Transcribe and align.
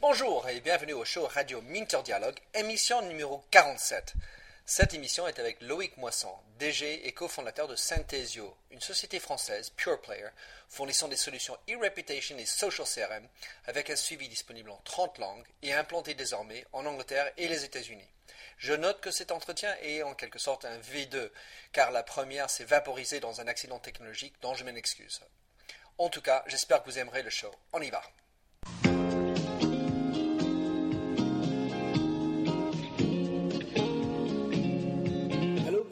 Bonjour 0.00 0.48
et 0.48 0.62
bienvenue 0.62 0.94
au 0.94 1.04
show 1.04 1.26
radio 1.26 1.60
Minter 1.60 1.98
Dialogue, 2.02 2.38
émission 2.54 3.02
numéro 3.02 3.44
47. 3.50 4.14
Cette 4.64 4.94
émission 4.94 5.28
est 5.28 5.38
avec 5.38 5.60
Loïc 5.60 5.94
Moisson, 5.98 6.32
DG 6.58 7.06
et 7.06 7.12
cofondateur 7.12 7.68
de 7.68 7.76
Synthesio, 7.76 8.56
une 8.70 8.80
société 8.80 9.20
française, 9.20 9.68
Pure 9.76 10.00
Player, 10.00 10.28
fournissant 10.70 11.06
des 11.08 11.16
solutions 11.16 11.54
e-reputation 11.68 12.38
et 12.38 12.46
social 12.46 12.86
CRM 12.86 13.28
avec 13.66 13.90
un 13.90 13.96
suivi 13.96 14.26
disponible 14.30 14.70
en 14.70 14.80
30 14.84 15.18
langues 15.18 15.46
et 15.62 15.74
implanté 15.74 16.14
désormais 16.14 16.64
en 16.72 16.86
Angleterre 16.86 17.30
et 17.36 17.48
les 17.48 17.66
États-Unis. 17.66 18.08
Je 18.56 18.72
note 18.72 19.02
que 19.02 19.10
cet 19.10 19.30
entretien 19.30 19.76
est 19.82 20.02
en 20.02 20.14
quelque 20.14 20.38
sorte 20.38 20.64
un 20.64 20.78
V2, 20.78 21.28
car 21.72 21.90
la 21.90 22.02
première 22.02 22.48
s'est 22.48 22.64
vaporisée 22.64 23.20
dans 23.20 23.42
un 23.42 23.48
accident 23.48 23.78
technologique 23.78 24.40
dont 24.40 24.54
je 24.54 24.64
m'en 24.64 24.74
excuse. 24.76 25.20
En 25.98 26.08
tout 26.08 26.22
cas, 26.22 26.42
j'espère 26.46 26.82
que 26.82 26.88
vous 26.88 26.98
aimerez 26.98 27.22
le 27.22 27.28
show. 27.28 27.54
On 27.74 27.82
y 27.82 27.90
va. 27.90 28.02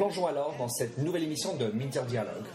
Plongeons 0.00 0.28
alors 0.28 0.56
dans 0.56 0.70
cette 0.70 0.96
nouvelle 0.96 1.24
émission 1.24 1.54
de 1.58 1.66
Minter 1.66 2.00
Dialogue. 2.08 2.46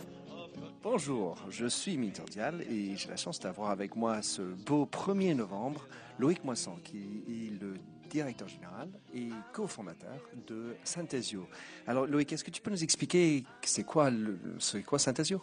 Bonjour, 0.82 1.38
je 1.52 1.68
suis 1.68 1.96
Minter 1.96 2.24
Dial 2.32 2.66
et 2.68 2.98
j'ai 2.98 3.08
la 3.08 3.18
chance 3.18 3.40
d'avoir 3.40 3.70
avec 3.70 3.96
moi 3.96 4.24
ce 4.24 4.42
beau 4.42 4.90
1er 4.92 5.36
novembre 5.36 5.88
Loïc 6.18 6.44
Moisson 6.44 6.76
qui 6.84 6.98
est 7.30 7.62
le 7.62 7.76
directeur 8.10 8.48
général 8.48 8.90
et 9.14 9.30
cofondateur 9.54 10.28
de 10.48 10.76
Synthesio. 10.84 11.48
Alors 11.86 12.08
Loïc, 12.08 12.34
est-ce 12.34 12.44
que 12.44 12.50
tu 12.50 12.64
peux 12.64 12.72
nous 12.72 12.84
expliquer 12.84 13.44
c'est 13.62 13.84
quoi, 13.84 14.10
c'est 14.58 14.82
quoi 14.82 14.98
Synthesio 14.98 15.40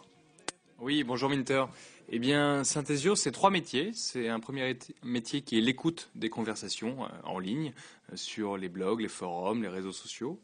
Oui, 0.81 1.05
bonjour 1.05 1.29
Minter. 1.29 1.63
Eh 2.09 2.19
bien, 2.19 2.63
Synthesio, 2.63 3.15
c'est 3.15 3.31
trois 3.31 3.49
métiers. 3.49 3.91
C'est 3.93 4.27
un 4.27 4.39
premier 4.39 4.77
métier 5.03 5.41
qui 5.41 5.57
est 5.57 5.61
l'écoute 5.61 6.09
des 6.15 6.29
conversations 6.29 7.05
euh, 7.05 7.07
en 7.23 7.39
ligne 7.39 7.73
euh, 8.11 8.15
sur 8.15 8.57
les 8.57 8.69
blogs, 8.69 8.99
les 8.99 9.07
forums, 9.07 9.63
les 9.63 9.69
réseaux 9.69 9.93
sociaux. 9.93 10.39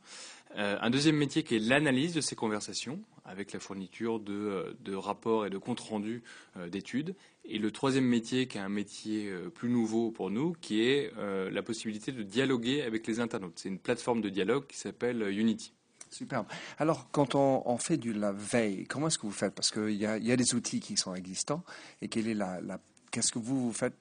Euh, 0.57 0.77
un 0.81 0.89
deuxième 0.89 1.15
métier 1.15 1.43
qui 1.43 1.55
est 1.55 1.59
l'analyse 1.59 2.13
de 2.13 2.21
ces 2.21 2.35
conversations, 2.35 2.99
avec 3.23 3.53
la 3.53 3.59
fourniture 3.59 4.19
de, 4.19 4.33
euh, 4.33 4.99
rapports 4.99 5.45
et 5.45 5.49
de 5.49 5.57
comptes 5.57 5.79
rendus 5.79 6.23
euh, 6.57 6.69
d'études. 6.69 7.15
Et 7.45 7.59
le 7.59 7.71
troisième 7.71 8.05
métier, 8.05 8.47
qui 8.47 8.57
est 8.57 8.61
un 8.61 8.69
métier 8.69 9.31
plus 9.53 9.69
nouveau 9.69 10.11
pour 10.11 10.29
nous, 10.29 10.53
qui 10.61 10.83
est 10.83 11.11
la 11.17 11.63
possibilité 11.63 12.11
de 12.11 12.21
dialoguer 12.21 12.83
avec 12.83 13.07
les 13.07 13.19
internautes. 13.19 13.53
C'est 13.55 13.69
une 13.69 13.79
plateforme 13.79 14.21
de 14.21 14.29
dialogue 14.29 14.67
qui 14.67 14.77
s'appelle 14.77 15.23
Unity. 15.31 15.73
Superbe. 16.11 16.45
Alors, 16.77 17.09
quand 17.11 17.33
on, 17.33 17.77
fait 17.77 17.97
de 17.97 18.11
la 18.11 18.31
veille, 18.31 18.85
comment 18.85 19.07
est-ce 19.07 19.17
que 19.17 19.25
vous 19.25 19.31
faites? 19.31 19.55
Parce 19.55 19.71
qu'il 19.71 19.93
y, 19.93 20.05
a, 20.05 20.19
des 20.19 20.53
outils 20.53 20.79
qui 20.79 20.95
sont 20.95 21.15
existants. 21.15 21.63
Et 22.03 22.07
qu'est-ce 22.07 23.31
que 23.31 23.39
vous, 23.39 23.59
vous 23.59 23.73
faites 23.73 23.95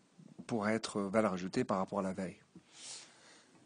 pour 0.47 0.69
être 0.69 1.01
valeur 1.01 1.33
ajoutée 1.33 1.65
par 1.65 1.79
rapport 1.79 2.01
à 2.01 2.03
la 2.03 2.13
veille? 2.13 2.37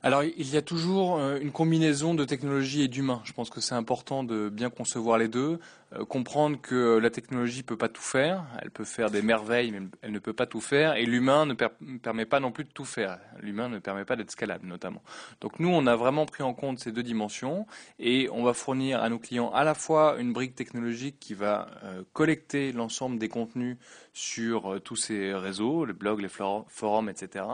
Alors, 0.05 0.25
il 0.25 0.53
y 0.53 0.56
a 0.56 0.62
toujours 0.62 1.19
euh, 1.19 1.39
une 1.41 1.53
combinaison 1.53 2.12
de 2.12 2.25
technologie 2.25 2.83
et 2.83 2.89
d'humain. 2.89 3.22
Je 3.22 3.33
pense 3.33 3.50
que 3.50 3.61
c'est 3.61 3.77
important 3.77 4.25
de 4.25 4.48
bien 4.48 4.69
concevoir 4.69 5.17
les 5.17 5.28
deux, 5.28 5.61
euh, 5.92 6.05
comprendre 6.05 6.61
que 6.61 6.98
la 6.98 7.08
technologie 7.08 7.63
peut 7.63 7.77
pas 7.77 7.89
tout 7.89 8.02
faire, 8.02 8.45
elle 8.61 8.73
peut 8.73 8.85
faire 8.85 9.12
des 9.12 9.23
merveilles, 9.23 9.70
mais 9.70 9.80
elle 10.02 10.11
ne 10.11 10.18
peut 10.18 10.33
pas 10.33 10.46
tout 10.46 10.61
faire, 10.61 10.96
et 10.96 11.05
l'humain 11.05 11.46
ne 11.46 11.55
permet 11.55 12.27
pas 12.27 12.41
non 12.41 12.51
plus 12.51 12.64
de 12.64 12.70
tout 12.70 12.85
faire. 12.85 13.20
L'humain 13.39 13.68
ne 13.68 13.79
permet 13.79 14.05
pas 14.05 14.17
d'être 14.17 14.33
scalable, 14.33 14.67
notamment. 14.67 15.05
Donc 15.41 15.61
nous, 15.61 15.68
on 15.68 15.86
a 15.86 15.95
vraiment 15.95 16.27
pris 16.27 16.42
en 16.42 16.52
compte 16.52 16.80
ces 16.80 16.91
deux 16.91 17.05
dimensions, 17.05 17.68
et 18.01 18.29
on 18.33 18.42
va 18.42 18.55
fournir 18.55 19.01
à 19.01 19.08
nos 19.08 19.20
clients 19.20 19.52
à 19.52 19.62
la 19.62 19.74
fois 19.74 20.17
une 20.18 20.33
brique 20.33 20.57
technologique 20.57 21.20
qui 21.20 21.35
va 21.35 21.68
euh, 21.85 22.02
collecter 22.12 22.73
l'ensemble 22.73 23.20
des 23.20 23.29
contenus 23.29 23.77
sur 24.14 24.80
tous 24.83 24.96
ces 24.96 25.33
réseaux, 25.33 25.85
les 25.85 25.92
blogs, 25.92 26.20
les 26.20 26.29
forums, 26.29 27.08
etc., 27.08 27.45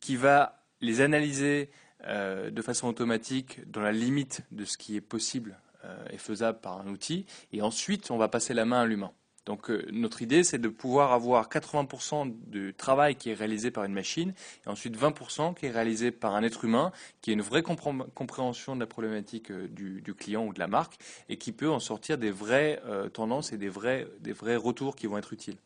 qui 0.00 0.16
va 0.16 0.58
les 0.80 1.00
analyser 1.00 1.70
euh, 2.06 2.50
de 2.50 2.62
façon 2.62 2.88
automatique 2.88 3.60
dans 3.70 3.80
la 3.80 3.92
limite 3.92 4.42
de 4.50 4.64
ce 4.64 4.76
qui 4.76 4.96
est 4.96 5.00
possible 5.00 5.58
euh, 5.84 6.04
et 6.10 6.18
faisable 6.18 6.58
par 6.60 6.80
un 6.80 6.88
outil. 6.88 7.26
Et 7.52 7.62
ensuite, 7.62 8.10
on 8.10 8.16
va 8.16 8.28
passer 8.28 8.54
la 8.54 8.64
main 8.64 8.80
à 8.80 8.86
l'humain. 8.86 9.12
Donc 9.46 9.70
euh, 9.70 9.86
notre 9.92 10.22
idée, 10.22 10.42
c'est 10.42 10.58
de 10.58 10.68
pouvoir 10.68 11.12
avoir 11.12 11.48
80% 11.48 12.34
du 12.46 12.74
travail 12.74 13.14
qui 13.16 13.30
est 13.30 13.34
réalisé 13.34 13.70
par 13.70 13.84
une 13.84 13.92
machine 13.92 14.34
et 14.66 14.68
ensuite 14.68 14.96
20% 14.96 15.54
qui 15.54 15.66
est 15.66 15.70
réalisé 15.70 16.10
par 16.10 16.34
un 16.34 16.42
être 16.42 16.64
humain, 16.64 16.92
qui 17.20 17.30
a 17.30 17.32
une 17.32 17.42
vraie 17.42 17.62
compréhension 17.62 18.74
de 18.74 18.80
la 18.80 18.86
problématique 18.86 19.52
du, 19.52 20.14
client 20.14 20.46
ou 20.46 20.52
de 20.52 20.60
la 20.60 20.68
marque 20.68 20.96
et 21.28 21.38
qui 21.38 21.52
peut 21.52 21.70
en 21.70 21.80
sortir 21.80 22.18
des 22.18 22.30
vraies 22.30 22.80
tendances 23.12 23.52
et 23.52 23.58
des 23.58 23.68
vrais, 23.68 24.06
des 24.20 24.32
vrais 24.32 24.56
retours 24.56 24.94
qui 24.94 25.08
vont 25.08 25.18
être 25.18 25.32
utiles. 25.32 25.56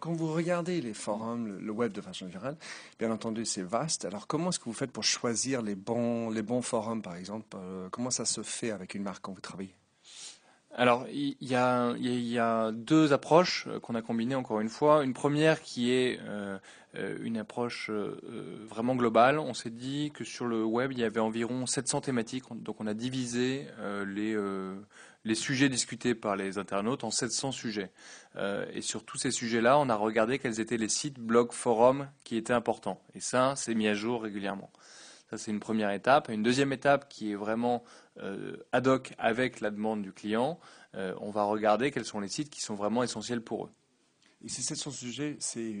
Quand 0.00 0.12
vous 0.12 0.32
regardez 0.32 0.80
les 0.80 0.94
forums, 0.94 1.58
le, 1.58 1.72
web 1.72 1.92
de 1.92 2.00
façon 2.00 2.26
générale, 2.28 2.56
bien 2.98 3.10
entendu, 3.10 3.44
c'est 3.44 3.62
vaste. 3.62 4.04
Alors, 4.04 4.26
comment 4.26 4.50
est-ce 4.50 4.58
que 4.58 4.64
vous 4.64 4.72
faites 4.72 4.92
pour 4.92 5.04
choisir 5.04 5.62
les 5.62 5.74
bons, 5.74 6.30
les 6.30 6.42
bons 6.42 6.62
forums, 6.62 7.02
par 7.02 7.16
exemple? 7.16 7.56
Euh, 7.56 7.88
Comment 7.90 8.10
ça 8.10 8.24
se 8.24 8.42
fait 8.42 8.70
avec 8.70 8.94
une 8.94 9.02
marque 9.02 9.22
quand 9.22 9.32
vous 9.32 9.40
travaillez? 9.40 9.74
Alors, 10.76 11.06
il 11.08 11.36
y, 11.40 11.54
a, 11.54 12.72
deux 12.72 13.12
approches 13.12 13.66
euh, 13.68 13.78
qu'on 13.78 13.94
a 13.94 14.02
combinées 14.02 14.34
encore 14.34 14.60
une 14.60 14.68
fois. 14.68 15.04
Une 15.04 15.14
première 15.14 15.60
qui 15.62 15.92
est 15.92 16.18
euh, 16.22 16.58
une 17.20 17.38
approche 17.38 17.90
vraiment 17.90 18.94
globale. 18.96 19.38
On 19.38 19.54
s'est 19.54 19.70
dit 19.70 20.12
que 20.14 20.24
sur 20.24 20.46
le 20.46 20.64
web, 20.64 20.92
il 20.92 20.98
y 20.98 21.04
avait 21.04 21.20
environ 21.20 21.66
700 21.66 22.02
thématiques. 22.02 22.44
Donc, 22.50 22.80
on 22.80 22.86
a 22.86 22.94
divisé 22.94 23.66
les, 24.06 24.36
les 25.24 25.34
sujets 25.34 25.68
discutés 25.68 26.14
par 26.14 26.36
les 26.36 26.58
internautes 26.58 27.04
en 27.04 27.10
700 27.10 27.52
sujets. 27.52 27.90
Euh, 28.36 28.66
et 28.72 28.82
sur 28.82 29.04
tous 29.04 29.18
ces 29.18 29.30
sujets-là, 29.30 29.78
on 29.78 29.88
a 29.88 29.94
regardé 29.94 30.38
quels 30.38 30.60
étaient 30.60 30.76
les 30.76 30.88
sites, 30.88 31.18
blogs, 31.18 31.52
forums 31.52 32.08
qui 32.24 32.36
étaient 32.36 32.52
importants. 32.52 33.02
Et 33.14 33.20
ça, 33.20 33.54
c'est 33.56 33.74
mis 33.74 33.88
à 33.88 33.94
jour 33.94 34.22
régulièrement. 34.22 34.70
Ça, 35.30 35.38
c'est 35.38 35.50
une 35.50 35.60
première 35.60 35.90
étape. 35.90 36.28
Une 36.28 36.42
deuxième 36.42 36.72
étape 36.72 37.08
qui 37.08 37.32
est 37.32 37.36
vraiment 37.36 37.84
euh, 38.20 38.56
ad 38.72 38.86
hoc 38.86 39.14
avec 39.18 39.60
la 39.60 39.70
demande 39.70 40.02
du 40.02 40.12
client, 40.12 40.60
euh, 40.94 41.14
on 41.20 41.30
va 41.30 41.44
regarder 41.44 41.90
quels 41.90 42.04
sont 42.04 42.20
les 42.20 42.28
sites 42.28 42.50
qui 42.50 42.60
sont 42.60 42.74
vraiment 42.74 43.02
essentiels 43.02 43.40
pour 43.40 43.64
eux. 43.64 43.70
Et 44.44 44.48
ces 44.50 44.60
700 44.60 44.90
sujets, 44.90 45.36
c'est 45.40 45.74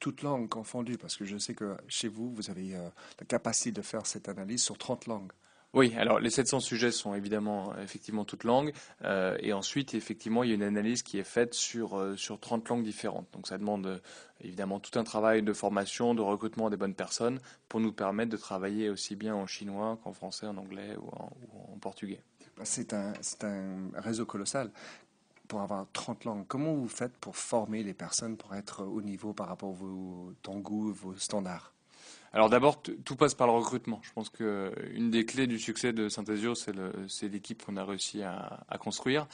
toutes 0.00 0.20
langues 0.20 0.50
confondues, 0.50 0.98
parce 0.98 1.16
que 1.16 1.24
je 1.24 1.38
sais 1.38 1.54
que 1.54 1.78
chez 1.88 2.08
vous, 2.08 2.30
vous 2.30 2.50
avez 2.50 2.72
la 2.72 3.26
capacité 3.26 3.72
de 3.72 3.80
faire 3.80 4.04
cette 4.04 4.28
analyse 4.28 4.62
sur 4.62 4.76
30 4.76 5.06
langues. 5.06 5.32
Oui, 5.72 5.94
alors 5.96 6.18
les 6.18 6.30
700 6.30 6.58
sujets 6.58 6.90
sont 6.90 7.14
évidemment 7.14 7.72
effectivement 7.78 8.24
toutes 8.24 8.42
langues, 8.42 8.72
euh, 9.04 9.36
et 9.38 9.52
ensuite 9.52 9.94
effectivement 9.94 10.42
il 10.42 10.48
y 10.48 10.52
a 10.52 10.56
une 10.56 10.64
analyse 10.64 11.04
qui 11.04 11.16
est 11.18 11.24
faite 11.24 11.54
sur 11.54 11.96
euh, 11.96 12.16
sur 12.16 12.40
30 12.40 12.68
langues 12.68 12.82
différentes. 12.82 13.28
Donc 13.32 13.46
ça 13.46 13.56
demande 13.56 13.86
euh, 13.86 13.98
évidemment 14.40 14.80
tout 14.80 14.98
un 14.98 15.04
travail 15.04 15.42
de 15.42 15.52
formation, 15.52 16.12
de 16.14 16.22
recrutement 16.22 16.70
des 16.70 16.76
bonnes 16.76 16.96
personnes 16.96 17.38
pour 17.68 17.78
nous 17.78 17.92
permettre 17.92 18.32
de 18.32 18.36
travailler 18.36 18.90
aussi 18.90 19.14
bien 19.14 19.36
en 19.36 19.46
chinois 19.46 19.96
qu'en 20.02 20.12
français, 20.12 20.46
en 20.46 20.56
anglais 20.56 20.96
ou 21.00 21.08
en, 21.16 21.78
portugais. 21.80 22.20
C'est 22.64 22.92
un, 22.92 23.14
réseau 23.94 24.26
colossal 24.26 24.70
pour 25.48 25.62
avoir 25.62 25.86
30 25.92 26.24
langues. 26.24 26.46
Comment 26.46 26.74
vous 26.74 26.88
faites 26.88 27.16
pour 27.16 27.36
former 27.36 27.82
les 27.82 27.94
personnes 27.94 28.36
pour 28.36 28.54
être 28.54 28.84
au 28.84 29.00
niveau 29.00 29.32
par 29.32 29.48
rapport 29.48 29.70
à 29.70 29.74
vos, 29.74 30.34
ton 30.42 30.60
vos 30.60 31.14
standards? 31.16 31.72
Alors 32.32 32.48
d'abord, 32.48 32.80
tout 32.82 33.16
passe 33.16 33.34
par 33.34 33.48
le 33.48 33.52
recrutement. 33.54 33.98
Je 34.02 34.12
pense 34.12 34.30
qu'une 34.30 35.10
des 35.10 35.24
clés 35.24 35.48
du 35.48 35.58
succès 35.58 35.92
de 35.92 36.08
Synthesio, 36.08 36.54
c'est 36.54 37.28
l'équipe 37.28 37.64
qu'on 37.64 37.76
a 37.76 37.84
réussi 37.84 38.22
à, 38.22 38.78
construire. 38.78 39.26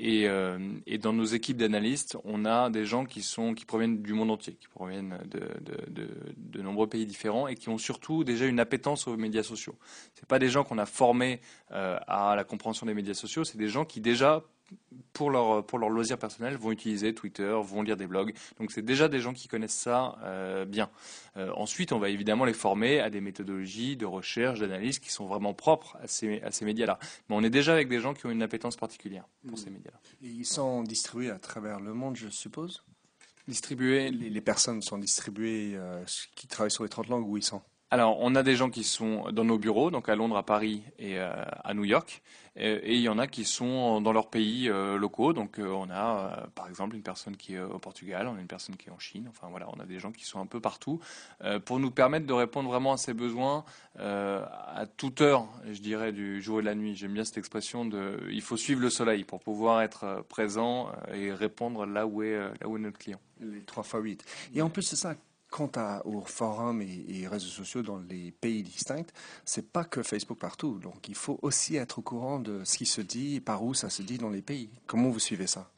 Euh, 0.00 0.58
et, 0.86 0.98
dans 0.98 1.12
nos 1.12 1.24
équipes 1.24 1.56
d'analystes, 1.56 2.16
on 2.24 2.44
a 2.44 2.68
des 2.68 2.84
gens 2.84 3.04
qui 3.04 3.24
proviennent 3.64 4.02
du 4.02 4.12
monde 4.12 4.32
entier, 4.32 4.54
qui 4.54 4.66
proviennent 4.66 5.18
de, 5.26 6.62
nombreux 6.62 6.88
pays 6.88 7.06
différents 7.06 7.46
et 7.46 7.54
qui 7.54 7.68
ont 7.68 7.78
surtout 7.78 8.24
déjà 8.24 8.46
une 8.46 8.60
appétence 8.60 9.06
aux 9.06 9.16
médias 9.16 9.42
sociaux. 9.44 9.76
Ce 10.14 10.26
pas 10.26 10.38
des 10.38 10.48
gens 10.48 10.64
qu'on 10.64 10.78
a 10.78 10.86
formés 10.86 11.40
euh, 11.72 11.98
à 12.06 12.34
la 12.36 12.44
compréhension 12.44 12.86
des 12.86 12.94
médias 12.94 13.14
sociaux, 13.14 13.44
c'est 13.44 13.58
des 13.58 13.68
gens 13.68 13.84
qui 13.84 14.00
déjà 14.00 14.44
pour 15.12 15.30
leur, 15.30 15.64
pour 15.64 15.78
leur 15.78 15.90
loisir 15.90 16.18
personnel, 16.18 16.56
vont 16.56 16.70
utiliser 16.70 17.14
Twitter, 17.14 17.54
vont 17.62 17.82
lire 17.82 17.96
des 17.96 18.06
blogs. 18.06 18.34
Donc 18.58 18.72
c'est 18.72 18.82
déjà 18.82 19.08
des 19.08 19.20
gens 19.20 19.32
qui 19.32 19.48
connaissent 19.48 19.74
ça 19.74 20.18
euh, 20.22 20.64
bien. 20.64 20.90
Euh, 21.36 21.52
ensuite, 21.56 21.92
on 21.92 21.98
va 21.98 22.08
évidemment 22.08 22.44
les 22.44 22.52
former 22.52 23.00
à 23.00 23.10
des 23.10 23.20
méthodologies 23.20 23.96
de 23.96 24.06
recherche, 24.06 24.60
d'analyse 24.60 24.98
qui 24.98 25.10
sont 25.10 25.26
vraiment 25.26 25.54
propres 25.54 25.96
à 26.02 26.06
ces, 26.06 26.40
à 26.42 26.50
ces 26.50 26.64
médias-là. 26.64 26.98
Mais 27.28 27.36
on 27.36 27.42
est 27.42 27.50
déjà 27.50 27.72
avec 27.72 27.88
des 27.88 28.00
gens 28.00 28.14
qui 28.14 28.26
ont 28.26 28.30
une 28.30 28.42
appétence 28.42 28.76
particulière 28.76 29.24
pour 29.46 29.58
ces 29.58 29.70
médias-là. 29.70 30.00
Et 30.22 30.28
ils 30.28 30.46
sont 30.46 30.82
distribués 30.82 31.30
à 31.30 31.38
travers 31.38 31.80
le 31.80 31.94
monde, 31.94 32.16
je 32.16 32.28
suppose? 32.28 32.82
Distribuer. 33.48 34.10
Les, 34.10 34.40
personnes 34.40 34.82
sont 34.82 34.98
distribuées 34.98 35.76
qui 36.36 36.46
travaillent 36.46 36.70
sur 36.70 36.84
les 36.84 36.88
30 36.88 37.08
langues 37.08 37.28
où 37.28 37.36
ils 37.36 37.42
sont? 37.42 37.60
Alors, 37.92 38.16
on 38.20 38.34
a 38.34 38.42
des 38.42 38.56
gens 38.56 38.70
qui 38.70 38.84
sont 38.84 39.30
dans 39.32 39.44
nos 39.44 39.58
bureaux, 39.58 39.90
donc 39.90 40.08
à 40.08 40.16
Londres, 40.16 40.38
à 40.38 40.42
Paris 40.42 40.82
et 40.98 41.18
à 41.18 41.74
New 41.74 41.84
York. 41.84 42.22
Et, 42.56 42.96
il 42.96 43.00
y 43.00 43.08
en 43.08 43.18
a 43.18 43.26
qui 43.26 43.44
sont 43.44 44.00
dans 44.02 44.12
leurs 44.12 44.28
pays 44.28 44.68
euh, 44.68 44.98
locaux. 44.98 45.32
Donc 45.32 45.58
euh, 45.58 45.68
on 45.68 45.88
a 45.88 46.42
euh, 46.42 46.46
par 46.54 46.68
exemple 46.68 46.94
une 46.94 47.02
personne 47.02 47.36
qui 47.36 47.54
est 47.54 47.60
au 47.60 47.78
Portugal, 47.78 48.28
on 48.28 48.36
a 48.36 48.40
une 48.40 48.46
personne 48.46 48.76
qui 48.76 48.88
est 48.88 48.92
en 48.92 48.98
Chine. 48.98 49.26
Enfin 49.30 49.48
voilà, 49.50 49.68
on 49.74 49.80
a 49.80 49.86
des 49.86 49.98
gens 49.98 50.12
qui 50.12 50.24
sont 50.24 50.40
un 50.40 50.46
peu 50.46 50.60
partout 50.60 51.00
pour 51.64 51.78
nous 51.78 51.90
permettre 51.90 52.26
de 52.26 52.32
répondre 52.32 52.68
vraiment 52.68 52.92
à 52.92 52.96
ces 52.96 53.14
besoins 53.14 53.64
à 53.98 54.86
toute 54.96 55.20
heure, 55.20 55.46
je 55.70 55.80
dirais, 55.80 56.12
du 56.12 56.42
jour 56.42 56.58
et 56.58 56.62
de 56.62 56.66
la 56.66 56.74
nuit. 56.74 56.94
J'aime 56.94 57.14
bien 57.14 57.24
cette 57.24 57.38
expression 57.38 57.84
de 57.84 58.18
il 58.30 58.42
faut 58.42 58.56
suivre 58.56 58.80
le 58.80 58.90
soleil 58.90 59.24
pour 59.24 59.40
pouvoir 59.40 59.82
être 59.82 60.24
présent 60.28 60.90
et 61.12 61.32
répondre 61.32 61.86
là 61.86 62.06
où 62.06 62.22
est, 62.22 62.38
là 62.38 62.68
où 62.68 62.76
est 62.76 62.80
notre 62.80 62.98
client. 62.98 63.20
Les 63.40 63.62
3 63.62 63.82
fois 63.82 64.00
8. 64.00 64.24
Et 64.54 64.62
en 64.62 64.70
plus 64.70 64.88
de 64.90 64.96
ça, 64.96 65.14
quant 65.52 65.70
à, 65.76 66.04
aux 66.06 66.22
forums 66.22 66.82
et, 66.82 67.28
réseaux 67.28 67.46
sociaux 67.46 67.82
dans 67.82 67.98
les 67.98 68.32
pays 68.32 68.62
distincts, 68.62 69.12
c'est 69.44 69.70
pas 69.70 69.84
que 69.84 70.02
Facebook 70.02 70.38
partout. 70.38 70.78
Donc 70.78 71.08
il 71.08 71.14
faut 71.14 71.38
aussi 71.42 71.76
être 71.76 72.00
au 72.00 72.02
courant 72.02 72.40
de 72.40 72.64
ce 72.64 72.78
qui 72.78 72.86
se 72.86 73.02
dit 73.02 73.36
et 73.36 73.40
par 73.40 73.62
où 73.62 73.74
ça 73.74 73.90
se 73.90 74.02
dit 74.02 74.18
dans 74.18 74.30
les 74.30 74.42
pays. 74.42 74.70
Comment 74.86 75.10
vous 75.10 75.20
suivez 75.20 75.46
ça? 75.46 75.70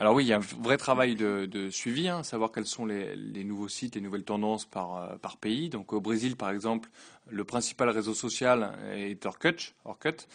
Alors 0.00 0.14
oui, 0.14 0.24
il 0.24 0.28
y 0.28 0.32
a 0.32 0.36
un 0.36 0.62
vrai 0.62 0.76
travail 0.76 1.16
de, 1.16 1.68
suivi, 1.70 2.08
hein, 2.08 2.22
savoir 2.22 2.52
quels 2.52 2.66
sont 2.66 2.86
les, 2.86 3.44
nouveaux 3.44 3.68
sites, 3.68 3.96
les 3.96 4.00
nouvelles 4.00 4.24
tendances 4.24 4.64
par, 4.64 4.96
euh, 4.96 5.16
par 5.16 5.36
pays. 5.36 5.70
Donc 5.70 5.92
au 5.92 6.00
Brésil, 6.00 6.36
par 6.36 6.50
exemple, 6.50 6.88
le 7.30 7.44
principal 7.44 7.88
réseau 7.90 8.14
social 8.14 8.72
est 8.92 9.24
Orkut, 9.26 9.74
Orkut, 9.84 10.26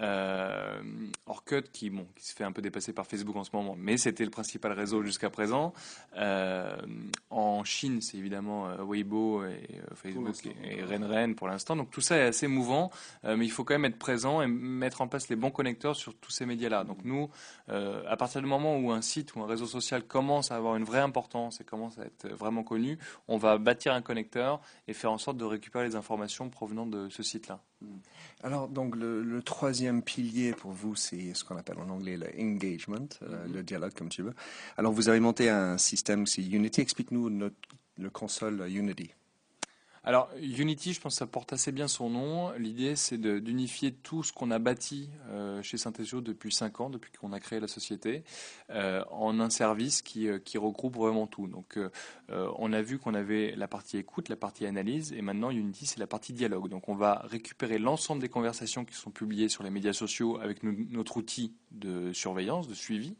euh, 0.00 0.80
Orkut 1.26 1.70
qui, 1.70 1.90
bon, 1.90 2.06
qui 2.16 2.26
se 2.26 2.34
fait 2.34 2.44
un 2.44 2.52
peu 2.52 2.62
dépasser 2.62 2.92
par 2.92 3.06
Facebook 3.06 3.36
en 3.36 3.44
ce 3.44 3.50
moment, 3.52 3.74
mais 3.78 3.98
c'était 3.98 4.24
le 4.24 4.30
principal 4.30 4.72
réseau 4.72 5.02
jusqu'à 5.02 5.28
présent. 5.28 5.74
Euh, 6.16 6.74
en 7.30 7.62
Chine, 7.64 8.00
c'est 8.00 8.16
évidemment 8.16 8.68
euh, 8.68 8.76
Weibo 8.84 9.44
et 9.44 9.80
Facebook 9.94 10.34
et, 10.64 10.82
Renren 10.82 11.34
pour 11.34 11.48
l'instant. 11.48 11.76
Donc 11.76 11.90
tout 11.90 12.00
ça 12.00 12.16
est 12.16 12.22
assez 12.22 12.46
mouvant, 12.46 12.90
mais 13.24 13.44
il 13.44 13.50
faut 13.50 13.64
quand 13.64 13.74
même 13.74 13.84
être 13.84 13.98
présent 13.98 14.40
et 14.40 14.46
mettre 14.46 15.02
en 15.02 15.08
place 15.08 15.28
les 15.28 15.36
bons 15.36 15.50
connecteurs 15.50 15.96
sur 15.96 16.14
tous 16.14 16.30
ces 16.30 16.46
médias-là. 16.46 16.84
Donc 16.84 17.04
nous, 17.04 17.28
à 17.68 18.16
partir 18.16 18.40
du 18.40 18.46
moment 18.46 18.78
où 18.78 18.92
un 18.92 19.02
site 19.02 19.34
ou 19.34 19.42
un 19.42 19.46
réseau 19.46 19.66
social 19.66 20.02
commence 20.04 20.50
à 20.50 20.56
avoir 20.56 20.76
une 20.76 20.84
vraie 20.84 21.00
importance 21.00 21.60
et 21.60 21.64
commence 21.64 21.98
à 21.98 22.04
être 22.04 22.28
vraiment 22.28 22.62
connu, 22.62 22.98
on 23.28 23.36
va 23.36 23.58
bâtir 23.58 23.92
un 23.92 24.02
connecteur 24.02 24.60
et 24.88 24.94
faire 24.94 25.12
en 25.12 25.18
sorte 25.18 25.36
de 25.36 25.44
récupérer 25.44 25.84
les 25.84 25.96
informations 25.96 26.41
provenant 26.48 26.86
de 26.86 27.08
ce 27.08 27.22
site-là. 27.22 27.60
Hmm. 27.80 27.98
Alors, 28.42 28.68
donc, 28.68 28.96
le, 28.96 29.40
troisième 29.42 30.02
pilier 30.02 30.52
pour 30.52 30.72
vous, 30.72 30.96
c'est 30.96 31.34
ce 31.34 31.44
qu'on 31.44 31.56
appelle 31.56 31.78
en 31.78 31.88
anglais 31.88 32.16
le 32.16 32.28
engagement, 32.38 33.08
euh, 33.22 33.46
mhm. 33.46 33.54
le 33.54 33.62
dialogue, 33.62 33.92
comme 33.94 34.08
tu 34.08 34.22
veux. 34.22 34.34
Alors, 34.76 34.92
vous 34.92 35.08
avez 35.08 35.20
monté 35.20 35.48
un 35.48 35.78
système, 35.78 36.26
c'est 36.26 36.42
Unity. 36.42 36.80
Explique-nous 36.80 37.28
le 37.28 38.10
console 38.10 38.64
Unity. 38.68 39.10
Alors 40.04 40.28
Unity, 40.40 40.94
je 40.94 41.00
pense 41.00 41.14
que 41.14 41.18
ça 41.18 41.28
porte 41.28 41.52
assez 41.52 41.70
bien 41.70 41.86
son 41.86 42.10
nom. 42.10 42.50
L'idée, 42.58 42.96
c'est 42.96 43.18
d'unifier 43.18 43.92
tout 43.92 44.24
ce 44.24 44.32
qu'on 44.32 44.50
a 44.50 44.58
bâti 44.58 45.08
euh, 45.30 45.62
chez 45.62 45.76
Synthesio 45.76 46.20
depuis 46.20 46.52
5 46.52 46.80
ans, 46.80 46.90
depuis 46.90 47.12
qu'on 47.12 47.32
a 47.32 47.38
créé 47.38 47.60
la 47.60 47.68
société, 47.68 48.24
euh, 48.70 49.04
en 49.12 49.38
un 49.38 49.48
service 49.48 50.02
qui, 50.02 50.26
euh, 50.26 50.40
qui, 50.40 50.58
regroupe 50.58 50.96
vraiment 50.96 51.28
tout. 51.28 51.46
Donc 51.46 51.78
on 52.28 52.72
a 52.72 52.82
vu 52.82 52.98
qu'on 52.98 53.14
avait 53.14 53.54
la 53.56 53.68
partie 53.68 53.96
écoute, 53.96 54.28
la 54.28 54.36
partie 54.36 54.66
analyse, 54.66 55.12
et 55.12 55.22
maintenant 55.22 55.50
Unity, 55.50 55.86
c'est 55.86 56.00
la 56.00 56.08
partie 56.08 56.32
dialogue. 56.32 56.68
Donc 56.68 56.88
on 56.88 56.96
va 56.96 57.22
récupérer 57.24 57.78
l'ensemble 57.78 58.20
des 58.20 58.28
conversations 58.28 58.84
qui 58.84 58.94
sont 58.94 59.10
publiées 59.10 59.48
sur 59.48 59.62
les 59.62 59.70
médias 59.70 59.92
sociaux 59.92 60.40
avec 60.40 60.64
notre 60.64 61.16
outil 61.16 61.54
de 61.70 62.12
surveillance, 62.12 62.66
de 62.66 62.74
suivi. 62.74 63.16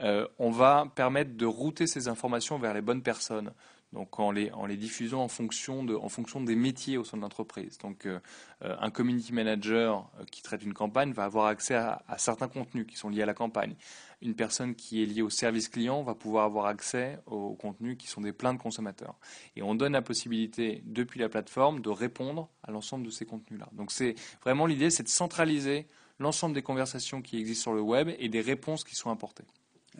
on 0.00 0.50
va 0.50 0.90
permettre 0.94 1.36
de 1.36 1.46
router 1.46 1.86
ces 1.86 2.08
informations 2.08 2.58
vers 2.58 2.74
les 2.74 2.82
bonnes 2.82 3.02
personnes 3.02 3.52
donc 3.92 4.18
en 4.20 4.30
les, 4.30 4.50
en 4.52 4.66
les 4.66 4.76
diffusant 4.76 5.22
en 5.22 5.28
fonction, 5.28 5.82
des 5.84 6.56
métiers 6.56 6.98
au 6.98 7.04
sein 7.04 7.16
de 7.16 7.22
l'entreprise. 7.22 7.78
Donc 7.78 8.04
euh, 8.06 8.20
euh, 8.62 8.76
un 8.80 8.90
community 8.90 9.32
manager 9.32 10.10
euh, 10.20 10.24
qui 10.30 10.42
traite 10.42 10.62
une 10.62 10.74
campagne 10.74 11.12
va 11.12 11.24
avoir 11.24 11.46
accès 11.46 11.74
à, 11.74 12.02
certains 12.18 12.48
contenus 12.48 12.86
qui 12.86 12.96
sont 12.96 13.08
liés 13.08 13.22
à 13.22 13.26
la 13.26 13.34
campagne. 13.34 13.74
Une 14.20 14.34
personne 14.34 14.74
qui 14.74 15.02
est 15.02 15.06
liée 15.06 15.22
au 15.22 15.30
service 15.30 15.68
client 15.68 16.02
va 16.02 16.14
pouvoir 16.14 16.44
avoir 16.44 16.66
accès 16.66 17.18
aux 17.26 17.54
contenus 17.54 17.96
qui 17.96 18.08
sont 18.08 18.20
des 18.20 18.32
plaintes 18.32 18.58
consommateurs. 18.58 19.14
Et 19.56 19.62
on 19.62 19.74
donne 19.74 19.92
la 19.92 20.02
possibilité 20.02 20.82
depuis 20.84 21.20
la 21.20 21.28
plateforme 21.28 21.80
de 21.80 21.88
répondre 21.88 22.50
à 22.62 22.70
l'ensemble 22.70 23.06
de 23.06 23.10
ces 23.10 23.24
contenus-là. 23.24 23.68
Donc 23.72 23.90
c'est 23.90 24.16
vraiment 24.42 24.66
l'idée, 24.66 24.90
c'est 24.90 25.04
de 25.04 25.08
centraliser 25.08 25.86
l'ensemble 26.18 26.54
des 26.54 26.62
conversations 26.62 27.22
qui 27.22 27.38
existent 27.38 27.62
sur 27.62 27.74
le 27.74 27.80
web 27.80 28.10
et 28.18 28.28
des 28.28 28.40
réponses 28.40 28.84
qui 28.84 28.96
sont 28.96 29.10
apportées. 29.10 29.44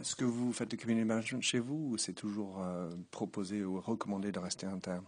Est-ce 0.00 0.14
que 0.14 0.24
vous 0.24 0.52
faites 0.52 0.70
du 0.70 0.76
community 0.76 1.04
management 1.04 1.42
chez 1.42 1.58
vous 1.58 1.90
ou 1.92 1.98
c'est 1.98 2.12
toujours 2.12 2.62
euh, 2.62 2.88
proposé 3.10 3.64
ou 3.64 3.80
recommandé 3.80 4.30
de 4.30 4.38
rester 4.38 4.66
interne? 4.66 5.04